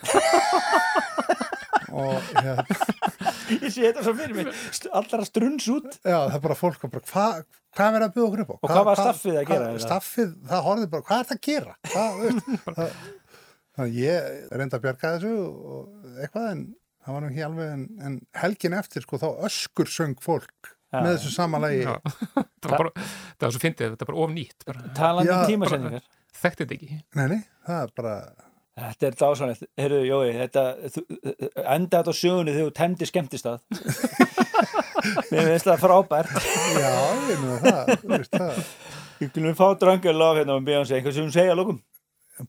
Og 1.90 2.20
hérna, 2.36 2.66
Ég 3.50 3.72
sé 3.74 3.88
þetta 3.88 4.04
svo 4.04 4.12
fyrir 4.14 4.36
mig 4.36 4.90
Allra 4.94 5.24
strunns 5.26 5.66
út. 5.72 5.88
Já, 6.04 6.18
það 6.28 6.36
er 6.36 6.44
bara 6.44 6.58
fólk 6.58 6.84
og 6.86 6.92
bara, 6.92 7.08
hvað 7.10 7.40
hva 7.70 7.86
verður 7.94 8.04
að 8.08 8.14
bjóða 8.16 8.26
okkur 8.28 8.42
upp 8.42 8.50
á? 8.50 8.56
Og 8.58 8.70
hvað 8.72 8.86
var 8.88 9.00
staffið 9.00 9.36
að 9.38 9.50
gera, 9.50 9.66
staffið, 9.84 10.30
það 10.50 10.64
horfið 10.66 10.88
bara, 10.94 11.04
hvað 11.06 11.20
er 11.20 11.28
það 11.28 11.36
að 11.36 11.42
gera? 11.46 11.74
Hvað, 11.90 12.16
þú 12.16 12.24
veist, 12.24 12.48
það, 12.80 12.94
þannig 13.76 13.86
að 13.86 13.96
ég 14.00 14.52
reyndi 14.60 14.78
að 14.78 14.84
bjarga 14.86 15.14
þessu 15.14 15.32
og 15.40 16.20
eitthvað 16.24 16.50
en 16.50 16.62
það 17.00 17.16
var 17.16 17.24
nú 17.24 17.30
ekki 17.30 17.46
alveg 17.46 17.72
en, 17.76 17.86
en 18.06 18.18
helgin 18.42 18.76
eftir 18.76 19.06
sko 19.06 19.20
þá 19.22 19.28
öskur 19.48 19.90
söng 19.90 20.18
fólk 20.22 20.74
Já. 20.90 21.00
með 21.00 21.10
þessu 21.16 21.32
samanlegi 21.36 21.86
það 21.88 22.68
var 22.68 22.76
bara, 22.76 22.92
það 23.00 23.46
var 23.46 23.56
svo 23.56 23.64
fyndið, 23.64 23.94
þetta 23.94 24.06
er 24.06 24.12
bara 24.12 24.22
of 24.26 24.34
nýtt 24.36 24.68
bara. 24.68 24.86
Talandi 24.98 25.34
um 25.36 25.48
tímasendingar 25.48 26.06
Þekkti 26.40 26.64
þetta 26.64 26.76
ekki 26.76 27.00
Nei, 27.18 27.26
nei, 27.34 27.40
það 27.66 27.82
er 27.84 27.92
bara 28.00 28.14
Þetta 28.80 29.08
er 29.08 29.16
dásanlegt, 29.18 29.64
heyrðu, 29.76 29.98
Jói, 30.06 30.28
þetta, 30.38 30.62
þú, 30.94 31.02
enda 31.58 31.98
þetta 31.98 32.14
á 32.14 32.16
sögunni 32.16 32.54
þegar 32.54 32.68
þú 32.70 32.74
temdi 32.78 33.08
skemmtist 33.10 33.48
að. 33.50 33.58
Mér 35.32 35.50
finnst 35.50 35.66
það 35.68 35.82
frábært. 35.82 36.32
Já, 36.78 36.94
ég 37.28 37.42
nú 37.42 37.58
það, 37.60 37.90
þú 38.00 38.12
veist 38.14 38.38
það 38.38 38.62
Við 39.20 39.32
kunum 39.34 39.58
fá 39.58 39.66
dröngur 39.82 40.16
lof 40.16 40.38
hérna 40.38 40.56
um 40.56 40.64
Beyoncé, 40.64 40.96
eitthvað 40.96 41.18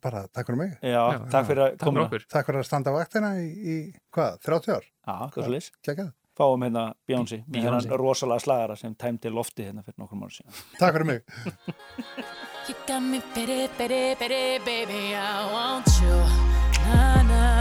bara 0.01 0.23
takk 0.31 0.49
fyrir 0.49 0.59
mig 0.59 0.73
Já, 0.85 1.03
takk 1.33 1.49
fyrir 1.49 1.63
að 1.65 1.77
koma. 1.83 2.07
Takk 2.31 2.49
fyrir 2.49 2.63
að 2.63 2.67
standa 2.69 2.93
á 2.93 2.97
vaktina 2.97 3.35
í, 3.41 3.47
í 3.51 3.75
hvað, 4.13 4.41
30 4.47 4.75
ár? 4.77 4.89
Já, 5.07 5.17
hvað. 5.35 6.11
Fáum 6.41 6.63
hérna 6.63 6.85
Beyoncé, 7.05 7.41
með 7.51 7.67
hérna 7.67 7.97
rosalega 7.99 8.41
slagara 8.45 8.77
sem 8.79 8.93
tæmdi 8.95 9.29
lofti 9.33 9.67
hérna 9.67 9.83
fyrir 9.83 9.99
nokkur 9.99 10.21
mánu 10.21 10.31
síðan. 10.37 10.61
Takk 10.79 10.95
fyrir 10.95 11.09
mig. 11.11 11.25
You 12.69 12.75
got 12.87 13.01
me 13.03 13.19
pity, 13.33 13.67
pity, 13.77 14.15
pity, 14.15 14.59
baby. 14.65 15.13
I 15.13 15.51
want 15.51 15.87
you. 16.01 16.15
Nah, 16.85 17.21
nah. 17.23 17.60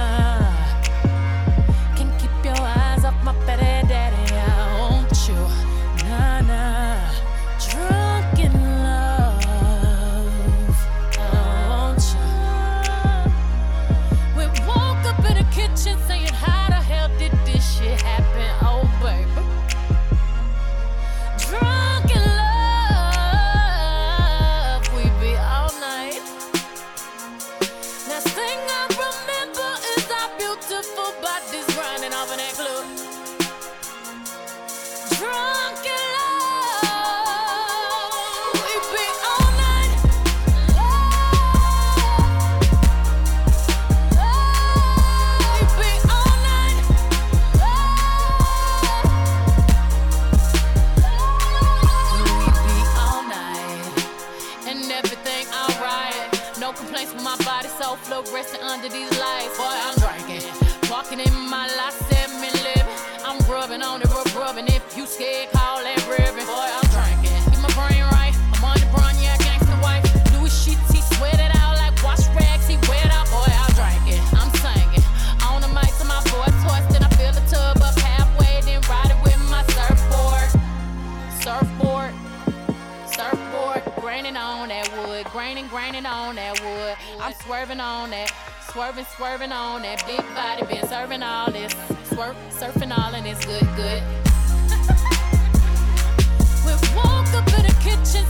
I'm 87.30 87.36
swerving 87.36 87.78
on 87.78 88.10
that, 88.10 88.34
swerving, 88.72 89.06
swerving 89.16 89.52
on 89.52 89.82
that. 89.82 90.04
Big 90.04 90.18
body, 90.34 90.66
been 90.66 90.84
serving 90.88 91.22
all 91.22 91.48
this, 91.48 91.72
swerve, 92.12 92.34
surfing 92.50 92.90
all 92.90 93.14
and 93.14 93.24
it's 93.24 93.46
good, 93.46 93.62
good. 93.76 94.02
we 96.66 96.72
woke 96.96 97.32
up 97.32 97.46
in 97.56 97.66
the 97.66 97.74
kitchen 97.84 98.26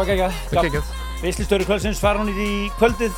Það 0.00 0.08
var 0.08 0.14
ekki 0.14 0.50
Það 0.50 0.58
er 0.60 0.66
ekki. 0.70 0.80
Veislistöru 1.20 1.64
kvöldsins 1.68 1.98
fara 2.00 2.22
hún 2.22 2.30
í 2.32 2.52
kvöldið. 2.78 3.16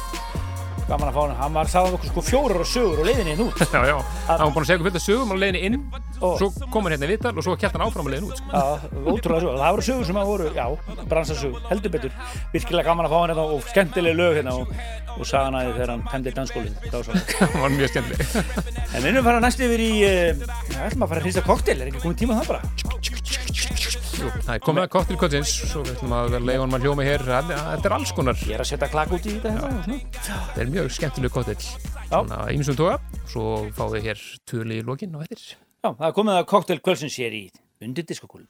Gaman 0.88 1.12
að 1.12 1.14
fá 1.14 1.20
hann. 1.22 1.34
Hann 1.38 1.52
var 1.54 1.68
sagðan 1.70 1.94
okkur 1.94 2.08
sko 2.10 2.22
fjórar 2.26 2.58
og 2.64 2.66
sögur 2.66 2.98
og 2.98 3.06
leiðinni 3.06 3.30
hérna 3.36 3.44
út. 3.46 3.60
Já, 3.72 3.80
já, 3.86 3.96
hann 4.26 4.42
var 4.42 4.50
búin 4.56 4.64
að 4.64 4.66
segja 4.66 4.78
okkur 4.80 4.88
fullt 4.88 4.98
af 4.98 5.04
sögum 5.04 5.30
á 5.30 5.36
leiðinni 5.38 5.60
inn 5.68 5.76
Ó. 6.22 6.38
svo 6.40 6.48
kom 6.74 6.82
hann 6.88 6.94
hérna 6.96 7.06
í 7.06 7.12
vital 7.12 7.30
og 7.38 7.42
svo 7.46 7.54
kælt 7.54 7.74
hann 7.76 7.84
áfram 7.86 8.06
á 8.10 8.12
leiðin 8.12 8.26
út 8.26 8.36
sko. 8.40 8.48
Já, 8.50 8.62
ótrúlega 9.06 9.44
sögur. 9.44 9.60
Það 9.62 9.70
voru 9.76 9.84
sögur 9.86 10.06
sem 10.10 10.18
að 10.18 10.30
voru, 10.32 10.46
já, 10.58 10.66
bransasögur, 11.12 11.62
heldur 11.70 11.94
betur. 11.94 12.12
Virkilega 12.56 12.86
gaman 12.90 13.06
að 13.06 13.14
fá 13.14 13.18
hann 13.20 13.30
hérna 13.30 13.44
og 13.54 13.60
skemmtileg 13.70 14.18
lög 14.18 14.32
hérna 14.40 14.52
og, 14.58 14.66
og 15.14 15.22
sagan 15.30 15.54
aðeins 15.60 15.78
þegar 15.78 15.94
hann 15.94 16.04
temdi 16.10 16.34
dansskólið. 16.40 16.74
Það 16.90 16.98
var 16.98 17.06
var 17.62 17.70
mjög 17.78 17.94
skemmtileg 17.94 18.22
En 18.90 18.98
við 18.98 19.10
erum 19.14 19.30
fara 19.30 19.38
næst 19.46 19.62
yfir 19.62 19.86
í, 19.86 19.92
uh, 20.02 20.34
Það 24.12 24.54
er 24.54 24.62
komið 24.66 24.84
að 24.84 24.92
kottir 24.92 25.18
kottins 25.20 25.52
og 25.72 25.86
við 25.86 25.94
ætlum 25.96 26.14
að 26.18 26.36
leiða 26.42 26.60
honum 26.62 26.76
að 26.76 26.86
hljóma 26.86 27.06
hér. 27.06 27.24
Þetta 27.28 27.88
er 27.88 27.96
alls 27.96 28.12
konar. 28.16 28.44
Ég 28.44 28.58
er 28.58 28.64
að 28.64 28.70
setja 28.72 28.90
klak 28.92 29.14
út 29.16 29.26
í 29.26 29.34
þetta 29.38 29.54
hérna. 29.56 29.98
Þetta 30.20 30.64
er 30.64 30.72
mjög 30.76 30.94
skemmtileg 30.98 31.34
kottill. 31.34 31.66
Þannig 32.12 32.36
að 32.36 32.52
einu 32.52 32.68
sem 32.68 32.74
um 32.74 32.80
tóa 32.82 32.94
Svo 33.32 33.44
fáum 33.72 33.92
við 33.94 34.10
hér 34.10 34.18
tölu 34.48 34.76
í 34.76 34.84
lokin 34.84 35.16
og 35.16 35.24
eftir. 35.24 35.42
Já, 35.82 35.88
það 35.88 36.08
er 36.08 36.16
komið 36.20 36.38
að 36.38 36.48
kottil 36.52 36.80
kvölsins 36.84 37.18
hér 37.22 37.40
í 37.40 37.44
Undir 37.82 38.04
diskokúlum. 38.06 38.46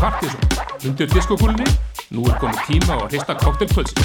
Partiðsson, 0.00 0.44
undir 0.88 1.08
diskokúlinni, 1.10 1.66
nú 2.14 2.22
er 2.30 2.36
komið 2.40 2.60
tíma 2.70 2.92
á 2.96 2.98
að 3.02 3.10
hrista 3.10 3.34
koktelpölsum. 3.42 4.00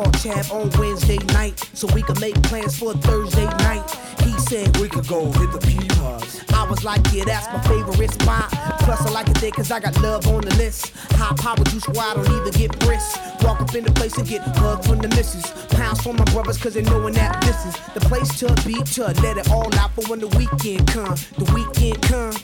I 0.00 0.02
called 0.02 0.14
Tab 0.14 0.46
on 0.50 0.70
Wednesday 0.80 1.18
night 1.34 1.58
so 1.74 1.86
we 1.94 2.02
can 2.02 2.18
make 2.20 2.34
plans 2.44 2.78
for 2.78 2.94
Thursday 2.94 3.44
night. 3.44 4.29
Said 4.50 4.76
we 4.78 4.88
could 4.88 5.06
go 5.06 5.30
hit 5.30 5.52
the 5.52 5.60
P-Pods. 5.60 6.42
I 6.54 6.68
was 6.68 6.82
like, 6.82 7.00
yeah, 7.12 7.22
that's 7.24 7.46
my 7.52 7.60
favorite 7.68 8.10
spot. 8.10 8.50
Plus, 8.80 9.00
I 9.06 9.10
like 9.10 9.28
it 9.28 9.36
there 9.36 9.52
cause 9.52 9.70
I 9.70 9.78
got 9.78 9.96
love 10.02 10.26
on 10.26 10.40
the 10.40 10.52
list. 10.56 10.90
High 11.12 11.36
power 11.36 11.64
juice 11.66 11.86
where 11.86 12.00
I 12.00 12.14
don't 12.14 12.26
even 12.26 12.52
get 12.54 12.76
brisk. 12.80 13.16
Walk 13.44 13.60
up 13.60 13.72
in 13.76 13.84
the 13.84 13.92
place 13.92 14.18
and 14.18 14.26
get 14.26 14.42
hugs 14.58 14.88
from 14.88 14.98
the 14.98 15.08
missus. 15.10 15.46
Pounds 15.68 16.02
from 16.02 16.16
my 16.16 16.24
brothers 16.32 16.58
cause 16.58 16.74
they 16.74 16.82
knowin' 16.82 17.14
that 17.14 17.40
this 17.42 17.64
is 17.64 17.76
the 17.94 18.00
place 18.00 18.28
to 18.40 18.52
be 18.66 18.74
to 18.94 19.04
let 19.22 19.38
it 19.38 19.48
all 19.52 19.72
out 19.76 19.94
for 19.94 20.02
when 20.10 20.18
the 20.18 20.26
weekend 20.36 20.84
come. 20.88 21.14
The 21.38 21.44
weekend 21.54 22.02
come. 22.02 22.34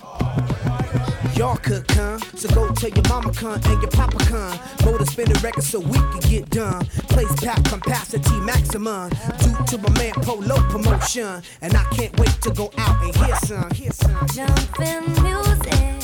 Y'all 1.36 1.56
could 1.56 1.86
come, 1.88 2.18
so 2.34 2.48
go 2.54 2.72
tell 2.72 2.88
your 2.88 3.04
mama 3.10 3.30
come 3.30 3.60
and 3.62 3.82
your 3.82 3.90
papa 3.90 4.16
come. 4.24 4.58
Go 4.82 4.96
to 4.96 5.04
spin 5.04 5.28
the 5.28 5.38
record 5.40 5.64
so 5.64 5.80
we 5.80 5.98
can 5.98 6.20
get 6.20 6.48
done. 6.48 6.82
Place 7.12 7.30
pack 7.40 7.62
capacity 7.64 8.40
maximum. 8.40 9.10
Due 9.40 9.66
to 9.66 9.76
my 9.76 9.90
man 9.98 10.14
Polo 10.22 10.56
promotion, 10.70 11.42
and 11.60 11.74
I 11.74 11.84
can't 11.96 12.20
wait 12.20 12.42
to 12.42 12.50
go 12.50 12.70
out 12.76 13.02
and 13.02 13.16
hear 13.16 13.36
some. 13.36 13.70
Hear 13.70 13.90
some. 13.90 14.26
Jumpin' 14.28 15.04
music, 15.22 16.02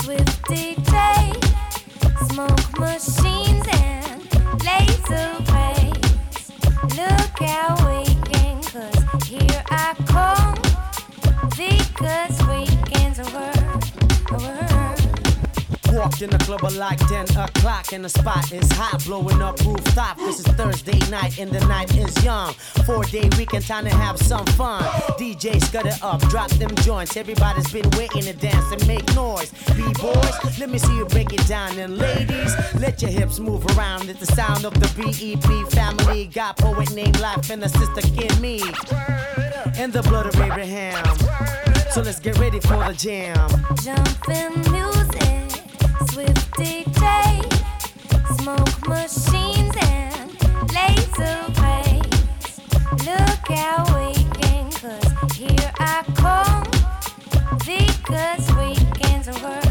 swift 0.00 0.42
DJ, 0.48 0.96
smoke 2.30 2.78
machines 2.78 3.66
and 3.72 4.22
laser 4.64 5.28
rays. 5.52 6.52
Look 6.96 7.42
out 7.42 7.76
weekend, 7.84 8.64
cause 8.64 9.26
here 9.26 9.62
I 9.70 9.94
come. 10.06 10.56
Because 11.50 12.36
weekends 12.48 13.18
are 13.20 13.30
word, 13.34 13.84
a 14.30 14.36
word. 14.38 14.75
Walked 15.96 16.20
in 16.20 16.28
the 16.28 16.36
club 16.38 16.62
at 16.62 16.74
like 16.74 16.98
10 17.08 17.38
o'clock 17.38 17.94
and 17.94 18.04
the 18.04 18.08
spot 18.10 18.52
is 18.52 18.70
hot, 18.72 19.02
blowing 19.06 19.40
up 19.40 19.58
rooftop. 19.64 20.18
This 20.18 20.40
is 20.40 20.46
Thursday 20.48 20.98
night 21.10 21.38
and 21.38 21.50
the 21.50 21.60
night 21.66 21.96
is 21.96 22.22
young. 22.22 22.52
Four 22.84 23.02
day 23.04 23.30
weekend, 23.38 23.66
time 23.66 23.84
to 23.84 23.90
have 23.90 24.18
some 24.18 24.44
fun. 24.58 24.82
DJ 25.18 25.58
scud 25.62 25.86
it 25.86 26.02
up, 26.02 26.20
drop 26.28 26.50
them 26.50 26.74
joints. 26.76 27.16
Everybody's 27.16 27.72
been 27.72 27.88
waiting 27.92 28.22
to 28.24 28.34
dance 28.34 28.70
and 28.72 28.86
make 28.86 29.06
noise. 29.14 29.50
B-boys, 29.74 30.58
let 30.58 30.68
me 30.68 30.76
see 30.76 30.94
you 30.96 31.06
break 31.06 31.32
it 31.32 31.46
down. 31.48 31.78
And 31.78 31.96
ladies, 31.96 32.54
let 32.74 33.00
your 33.00 33.10
hips 33.10 33.38
move 33.38 33.64
around. 33.74 34.10
It's 34.10 34.20
the 34.20 34.26
sound 34.26 34.66
of 34.66 34.74
the 34.74 34.88
BEP 35.00 35.72
family. 35.72 36.26
Got 36.26 36.58
poet 36.58 36.94
named 36.94 37.18
Life 37.20 37.48
and 37.48 37.64
a 37.64 37.70
sister 37.70 38.02
Kim 38.02 38.38
Me. 38.42 38.60
And 39.78 39.94
the 39.94 40.02
blood 40.02 40.26
of 40.26 40.38
Abraham. 40.38 41.04
So 41.90 42.02
let's 42.02 42.20
get 42.20 42.38
ready 42.38 42.60
for 42.60 42.76
the 42.84 42.92
jam. 42.92 43.48
Jumpin' 43.82 44.60
music, 44.70 45.35
Because 57.66 58.54
weekends 58.54 59.28
are 59.28 59.42
word, 59.42 59.65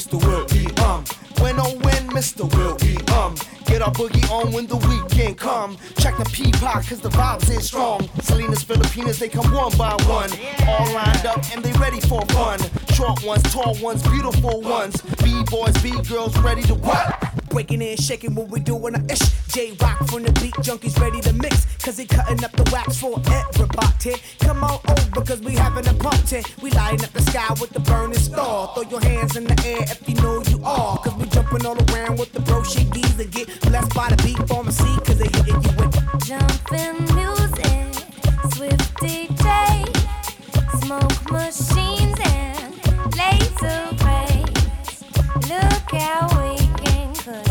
Mr. 0.00 0.16
Will. 0.24 0.82
Um. 0.82 1.04
When 1.42 1.60
oh 1.60 1.76
when, 1.84 2.08
Mr. 2.08 2.48
Will. 2.56 2.72
Um. 3.18 3.34
Get 3.66 3.82
our 3.82 3.92
boogie 3.92 4.28
on 4.30 4.50
when 4.50 4.66
the 4.66 4.76
weekend 4.76 5.36
come. 5.36 5.76
Check 5.98 6.16
the 6.16 6.24
P-Pop, 6.24 6.86
cause 6.86 7.00
the 7.00 7.10
vibes 7.10 7.50
is 7.50 7.66
strong. 7.66 8.08
Salinas, 8.22 8.62
Filipinas, 8.62 9.18
they 9.18 9.28
come 9.28 9.52
one 9.52 9.76
by 9.76 9.92
one. 10.08 10.30
All 10.66 10.92
lined 10.92 11.26
up 11.26 11.44
and 11.52 11.62
they 11.62 11.72
ready 11.78 12.00
for 12.00 12.24
fun. 12.26 12.58
Short 12.94 13.22
ones, 13.22 13.42
tall 13.52 13.76
ones, 13.76 14.02
beautiful 14.08 14.62
ones. 14.62 15.00
B-boys, 15.22 15.76
B-girls, 15.82 16.36
ready 16.38 16.62
to 16.62 16.74
what? 16.74 17.19
Breaking 17.50 17.82
and 17.82 18.00
shaking 18.00 18.34
what 18.36 18.48
we 18.48 18.60
doing 18.60 18.94
I 18.94 19.12
ish. 19.12 19.18
J 19.48 19.72
Rock 19.82 19.98
from 20.06 20.22
the 20.22 20.32
beat, 20.40 20.54
junkies 20.62 20.98
ready 21.00 21.20
to 21.20 21.32
mix. 21.32 21.66
Cause 21.82 21.98
he 21.98 22.06
cutting 22.06 22.44
up 22.44 22.52
the 22.52 22.68
wax 22.72 23.00
for 23.00 23.20
everybody. 23.26 24.14
Come 24.38 24.62
on 24.62 24.78
over, 24.88 25.22
cause 25.24 25.40
we 25.40 25.52
having 25.56 25.86
a 25.88 25.94
party. 25.94 26.42
We 26.62 26.70
lighting 26.70 27.04
up 27.04 27.12
the 27.12 27.22
sky 27.22 27.48
with 27.60 27.70
the 27.70 27.80
burning 27.80 28.18
star. 28.18 28.72
Throw 28.74 28.84
your 28.84 29.00
hands 29.00 29.36
in 29.36 29.44
the 29.44 29.60
air 29.66 29.82
if 29.82 30.08
you 30.08 30.14
know 30.22 30.40
you 30.48 30.62
are. 30.64 30.98
Cause 30.98 31.14
we 31.14 31.26
jumping 31.26 31.66
all 31.66 31.76
around 31.90 32.18
with 32.20 32.32
the 32.32 32.40
bro 32.40 32.62
shiggies 32.62 33.18
and 33.18 33.30
get 33.32 33.48
blessed 33.62 33.94
by 33.94 34.08
the 34.10 34.22
beat 34.22 34.38
pharmacy. 34.48 34.94
Cause 35.04 35.18
they 35.18 35.28
hitting 35.34 35.60
you 35.60 35.72
with 35.80 35.94
Jumpin' 36.26 37.02
music, 37.18 37.90
swift 38.54 38.94
DJ, 39.02 39.50
smoke 40.84 41.32
machines 41.32 42.18
and 42.22 42.70
laser 43.18 43.90
rays. 44.06 45.02
Look 45.48 45.94
out 45.94 46.30
weekend, 46.36 46.49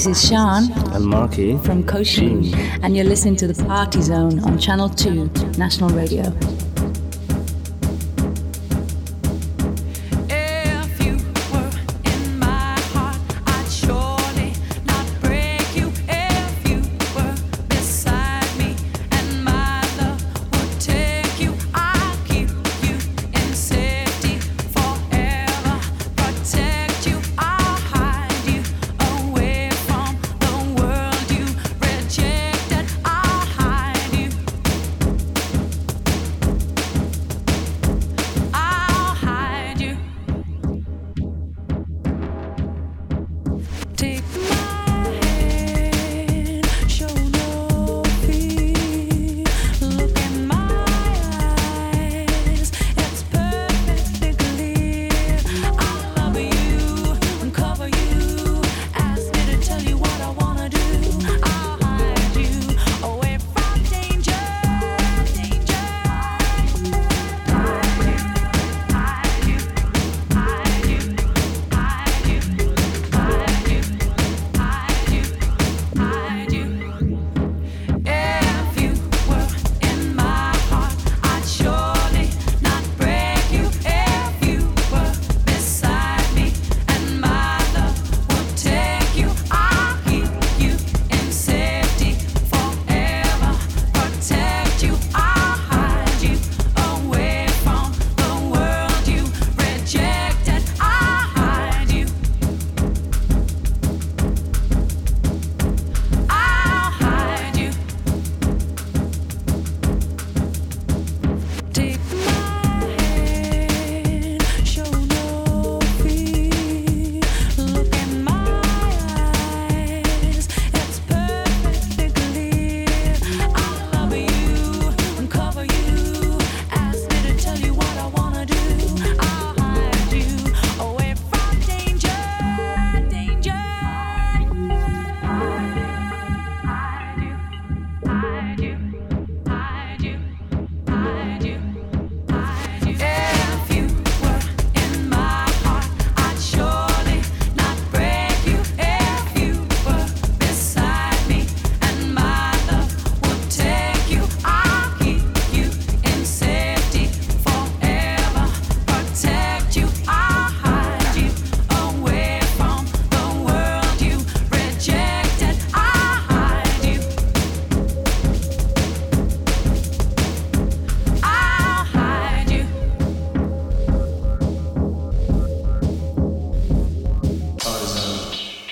This 0.00 0.22
is 0.22 0.30
Sean. 0.30 0.72
And 0.94 1.04
Marky. 1.04 1.58
From 1.58 1.84
Cochin. 1.84 2.54
And 2.82 2.96
you're 2.96 3.04
listening 3.04 3.36
to 3.36 3.46
The 3.46 3.64
Party 3.64 4.00
Zone 4.00 4.38
on 4.44 4.58
Channel 4.58 4.88
2 4.88 5.26
National 5.58 5.90
Radio. 5.90 6.22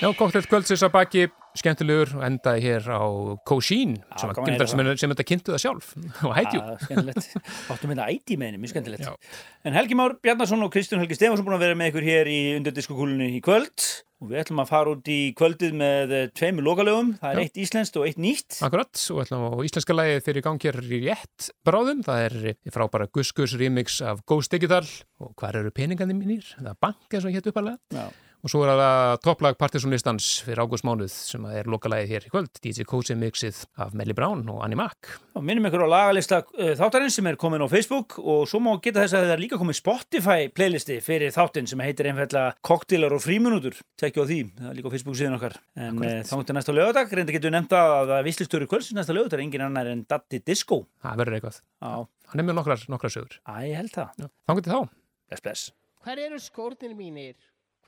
Já, 0.09 0.15
koktel 0.17 0.41
kvöldsins 0.49 0.81
að 0.81 0.93
baki, 0.95 1.23
skemmtilegur 1.59 2.15
og 2.17 2.23
endaði 2.25 2.63
hér 2.63 2.87
á 2.89 3.05
Kósín 3.45 3.99
sem, 4.17 4.31
sem, 4.65 4.81
sem 4.97 5.11
þetta 5.13 5.25
kynntu 5.27 5.53
það 5.53 5.61
sjálf 5.61 5.91
og 6.25 6.33
hætjú. 6.33 6.61
Já, 6.63 6.77
skemmtilegt. 6.87 7.27
Áttum 7.69 7.91
við 7.91 7.99
það 7.99 8.13
æti 8.15 8.37
með 8.39 8.47
henni, 8.49 8.61
mjög 8.63 8.71
skemmtilegt. 8.73 9.33
En 9.69 9.75
Helgi 9.77 9.97
Már 9.99 10.15
Bjarnason 10.23 10.65
og 10.65 10.71
Kristján 10.73 11.03
Helgi 11.03 11.17
Stefansson 11.19 11.45
búin 11.45 11.59
að 11.59 11.65
vera 11.67 11.77
með 11.77 11.91
ykkur 11.91 12.07
hér 12.07 12.29
í 12.31 12.37
undirdiskokúlunni 12.57 13.27
í 13.37 13.41
kvöld 13.45 13.85
og 14.19 14.31
við 14.31 14.41
ætlum 14.41 14.63
að 14.63 14.71
fara 14.71 14.93
út 14.95 15.11
í 15.13 15.19
kvöldið 15.37 15.75
með 15.79 16.15
eh, 16.17 16.23
tveimur 16.35 16.65
lokalögum. 16.65 17.11
Það 17.21 17.29
er 17.29 17.37
Já. 17.37 17.43
eitt 17.45 17.59
íslenskt 17.63 17.99
og 18.01 18.07
eitt 18.09 18.17
nýtt. 18.19 18.57
Akkurat, 18.65 19.03
og 19.13 19.21
ætlum 19.23 19.45
á 19.45 19.51
íslenska 19.69 19.95
lagið 19.95 20.23
fyrir 20.25 20.45
gangjar 20.47 20.79
í 20.81 21.03
rétt 21.05 21.51
bráðum. 21.69 22.01
Það 22.07 22.25
er 22.25 22.73
frábæra 22.73 23.07
Gus 23.13 23.31
Gus 23.37 23.53
remix 23.61 24.01
af 24.01 24.25
Ghost 24.27 24.51
Digital 24.57 24.83
og 25.21 25.35
hvar 25.39 25.61
eru 25.61 25.71
peningandi 25.71 26.17
mínir? 26.17 26.49
Það 26.57 26.73
er 26.73 26.81
bank 26.83 27.15
eins 27.15 27.29
og 27.29 27.37
hétt 27.37 27.47
uppalega. 27.53 28.09
Og 28.39 28.47
svo 28.47 28.61
er 28.63 28.69
það 28.71 29.17
topplag 29.25 29.57
Partisanlistans 29.59 30.27
fyrir 30.45 30.61
ágúst 30.63 30.85
mánuð 30.87 31.11
sem 31.11 31.43
er 31.51 31.67
lokalagið 31.67 32.11
hér 32.13 32.27
í 32.27 32.31
kvöld. 32.31 32.51
DJ 32.63 32.85
Cozy 32.87 33.17
mixið 33.19 33.65
af 33.83 33.91
Melly 33.99 34.15
Brown 34.15 34.45
og 34.53 34.61
Annie 34.63 34.79
Mac. 34.79 34.95
Og 35.35 35.43
minnum 35.43 35.67
ykkur 35.67 35.83
á 35.83 35.91
lagalista 35.91 36.39
uh, 36.47 36.71
þáttarins 36.79 37.17
sem 37.19 37.27
er 37.27 37.35
komin 37.39 37.59
á 37.59 37.67
Facebook 37.67 38.15
og 38.21 38.45
svo 38.47 38.61
má 38.63 38.71
geta 38.79 39.03
þess 39.03 39.17
að 39.17 39.25
það 39.27 39.33
er 39.33 39.43
líka 39.43 39.59
komið 39.59 39.79
Spotify 39.81 40.47
playlisti 40.55 41.01
fyrir 41.03 41.35
þáttin 41.35 41.67
sem 41.67 41.83
heitir 41.83 42.07
einfallega 42.07 42.55
koktilar 42.63 43.17
og 43.17 43.23
fríminútur. 43.25 43.75
Tekja 43.99 44.23
á 44.23 44.29
því, 44.31 44.39
það 44.55 44.71
er 44.71 44.79
líka 44.79 44.87
á 44.87 44.93
Facebook 44.95 45.19
síðan 45.19 45.35
okkar. 45.35 45.59
En 45.75 45.99
uh, 45.99 46.23
þá 46.31 46.33
er 46.39 46.55
næsta 46.61 46.77
lögadag, 46.79 47.11
reynda 47.19 47.35
getur 47.35 47.55
nefnda 47.57 47.83
að 47.97 48.15
það 48.15 48.25
vislistöru 48.29 48.71
kvölds 48.71 48.93
næsta 48.95 49.17
lögadag 49.17 49.35
er 49.41 49.43
engin 49.49 49.67
annar 49.67 49.91
en 49.91 50.07
Datti 50.07 50.39
Disco. 50.39 50.85
Það 51.03 51.19
verður 51.25 51.41
eitthvað. 51.41 51.59
Hann 51.83 52.39
er 52.39 52.47
með 52.47 52.59
nokkrar, 52.61 52.87
nokkrar 52.87 53.11
sögur. 53.11 53.35
Æ, 53.43 53.51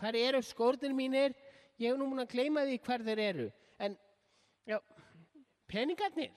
Hvar 0.02 0.16
eru 0.16 0.42
skórnir 0.42 0.94
mínir? 0.98 1.34
Ég 1.78 1.92
hef 1.92 1.98
nú 2.00 2.08
múin 2.10 2.24
að 2.24 2.32
gleyma 2.34 2.64
því 2.66 2.78
hvar 2.88 3.04
þeir 3.06 3.20
eru. 3.22 3.44
En, 3.78 3.94
já, 4.66 4.80
peningarnir? 5.70 6.32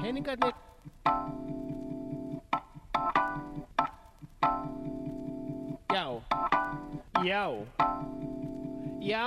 Peningarnir? 0.00 0.54
Já. 5.92 6.06
Já. 7.28 7.44
Já? 9.04 9.26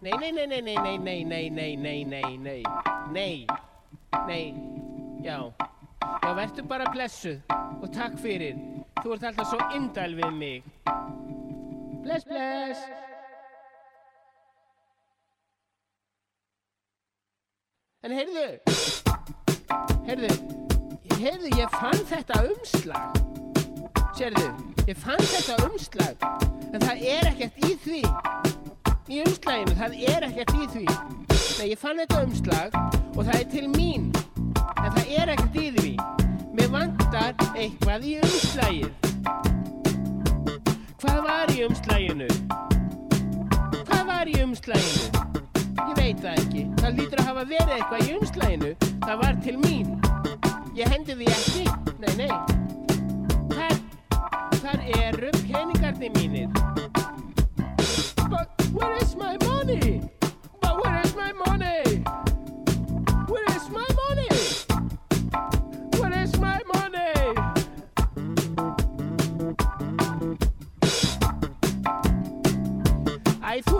Nei, 0.00 0.16
nei, 0.16 0.32
nei, 0.32 0.46
nei, 0.46 0.62
nei, 0.62 0.78
nei, 0.80 1.24
nei, 1.24 1.50
nei, 1.50 1.76
nei, 1.76 2.06
nei, 2.06 2.36
nei, 2.38 2.64
nei, 3.12 3.46
nei, 4.26 4.46
já. 5.20 5.52
Já, 6.02 6.34
verður 6.34 6.66
bara 6.70 6.90
blessuð 6.90 7.54
og 7.82 7.88
takk 7.94 8.18
fyrir. 8.22 8.58
Þú 9.02 9.14
ert 9.16 9.24
alltaf 9.30 9.48
svo 9.50 9.58
indæl 9.76 10.12
við 10.18 10.36
mig. 10.36 10.68
Bless, 12.02 12.26
bless. 12.26 12.82
En 18.02 18.10
heyrðu, 18.10 18.46
heyrðu, 20.08 20.30
heyrðu, 21.20 21.50
ég 21.54 21.76
fann 21.78 22.00
þetta 22.10 22.40
umslag. 22.48 23.20
Sérðu, 24.18 24.48
ég 24.88 24.98
fann 24.98 25.22
þetta 25.22 25.58
umslag, 25.68 26.26
en 26.72 26.82
það 26.82 27.04
er 27.12 27.30
ekkert 27.30 27.62
í 27.62 27.76
því. 27.84 28.02
Í 29.06 29.22
umslaginu, 29.22 29.76
það 29.78 29.94
er 30.10 30.26
ekkert 30.32 30.54
í 30.58 30.66
því. 30.74 30.84
Nei, 30.90 31.68
ég 31.70 31.78
fann 31.78 32.02
þetta 32.02 32.24
umslag 32.26 32.74
og 33.14 33.22
það 33.22 33.34
er 33.38 33.48
til 33.54 33.66
mín, 33.70 34.11
eitthvað 37.56 38.04
í 38.06 38.12
umslagið. 38.22 38.90
Hvað 41.02 41.18
var 41.26 41.52
í 41.52 41.58
umslaginu? 41.66 42.28
Hvað 43.88 44.02
var 44.08 44.30
í 44.30 44.36
umslaginu? 44.40 45.22
Ég 45.82 45.94
veit 45.98 46.22
það 46.22 46.40
ekki. 46.44 46.64
Það 46.80 46.98
lítur 47.00 47.22
að 47.22 47.30
hafa 47.30 47.44
verið 47.52 47.74
eitthvað 47.76 48.06
í 48.06 48.16
umslaginu. 48.20 48.72
Það 49.04 49.22
var 49.24 49.38
til 49.44 49.56
mín. 49.66 49.94
Ég 50.78 50.92
hendi 50.94 51.18
því 51.20 51.30
ekki. 51.36 51.64
Nei, 52.02 52.12
nei. 52.22 52.32
Hvar, 53.52 53.80
hvar 54.62 54.84
eru 55.02 55.32
peningarnir 55.42 56.14
mínir? 56.16 56.61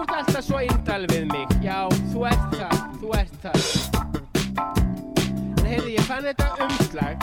Þú 0.03 0.09
ert 0.09 0.19
alltaf 0.19 0.45
svo 0.45 0.59
indal 0.67 1.05
við 1.11 1.27
mig. 1.31 1.47
Já, 1.63 1.87
þú 2.11 2.25
ert 2.27 2.55
það, 2.59 2.79
þú 2.99 3.13
ert 3.15 3.35
það. 3.43 3.59
En 5.61 5.67
heyrðu, 5.69 5.91
ég 5.95 6.09
fann 6.09 6.25
þetta 6.27 6.47
umslag. 6.67 7.17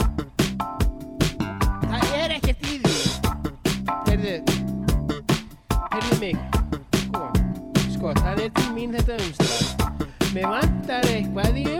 Það 1.90 2.16
er 2.20 2.34
ekkert 2.38 2.64
í 2.64 2.78
því. 2.80 2.96
Heyrðu, 4.08 4.36
heyrðu 5.92 6.16
mig. 6.24 6.36
Sko, 7.02 7.24
sko, 7.98 8.14
það 8.22 8.44
er 8.46 8.50
til 8.56 8.68
mín 8.78 8.96
þetta 8.96 9.20
umslag. 9.26 9.62
Mér 10.30 10.46
vantar 10.54 11.12
eitthvað 11.12 11.52
í 11.60 11.68
umslagið. 11.68 11.79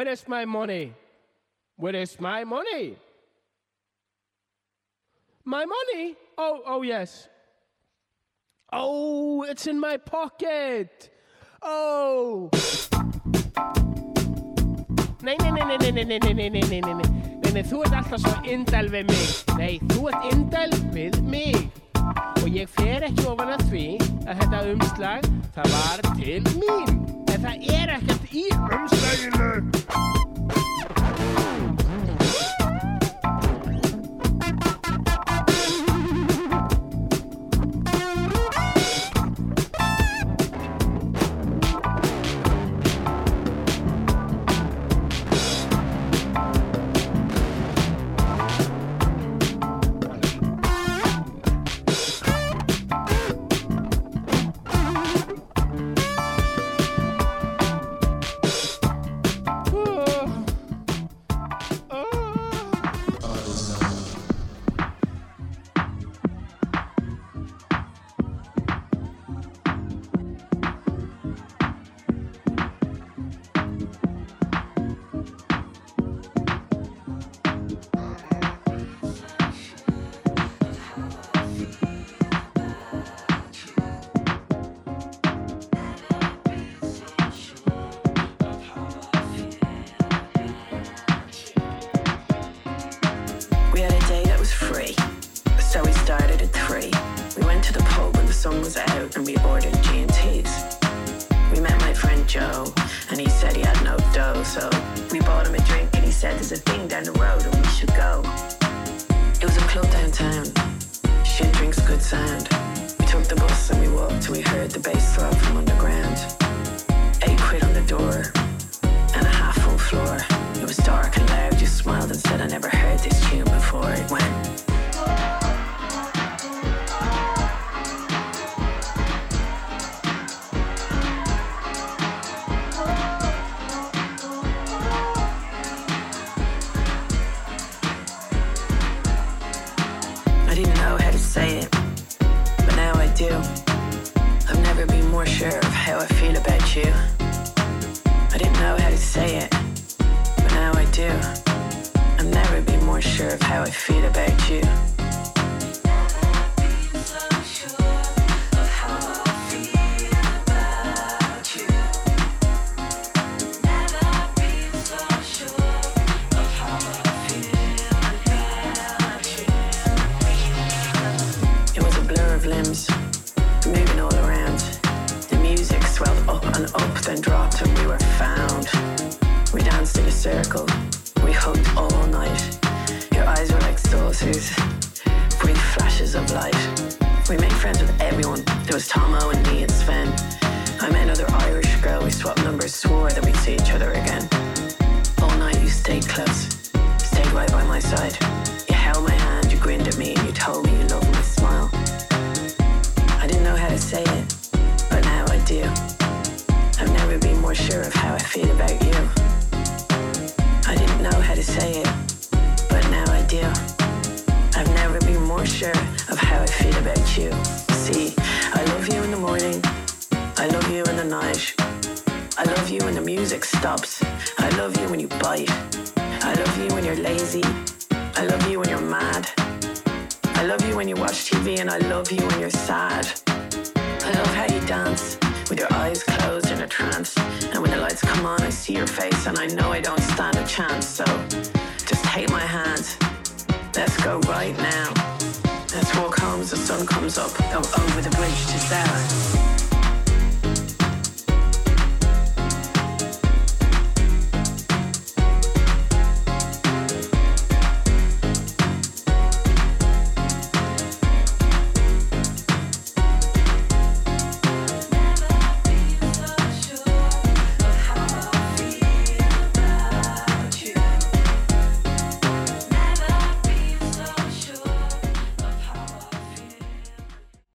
Where 0.00 0.08
is 0.08 0.26
my 0.26 0.46
money? 0.46 0.94
Where 1.76 1.94
is 1.94 2.18
my 2.18 2.42
money? 2.44 2.96
My 5.44 5.66
money? 5.66 6.16
Oh, 6.38 6.62
oh 6.64 6.80
yes. 6.80 7.28
Oh, 8.72 9.42
it's 9.42 9.66
in 9.66 9.78
my 9.78 9.98
pocket. 9.98 11.10
Oh. 11.60 12.48
Nei, 15.20 15.36
nei, 15.36 15.50
nei, 15.50 15.64
nei, 15.66 15.76
nei, 15.76 15.92
nei, 15.92 16.04
nei, 16.04 16.18
nei, 16.18 16.32
nei, 16.32 16.48
nei, 16.48 16.80
nei, 16.80 16.80
nei, 20.00 20.80
nei, 20.80 21.10
nei. 21.20 21.79
Og 22.40 22.48
ég 22.56 22.70
fer 22.78 23.06
ekki 23.10 23.26
ofan 23.30 23.54
að 23.56 23.66
því 23.70 23.86
að 24.24 24.42
þetta 24.42 24.62
umslag, 24.72 25.28
það 25.56 25.76
var 25.76 26.04
til 26.16 26.40
mín. 26.56 26.98
En 27.30 27.46
það 27.46 27.70
er 27.76 27.94
ekkert 27.98 28.34
í 28.34 28.48
umslaginu. 28.58 30.29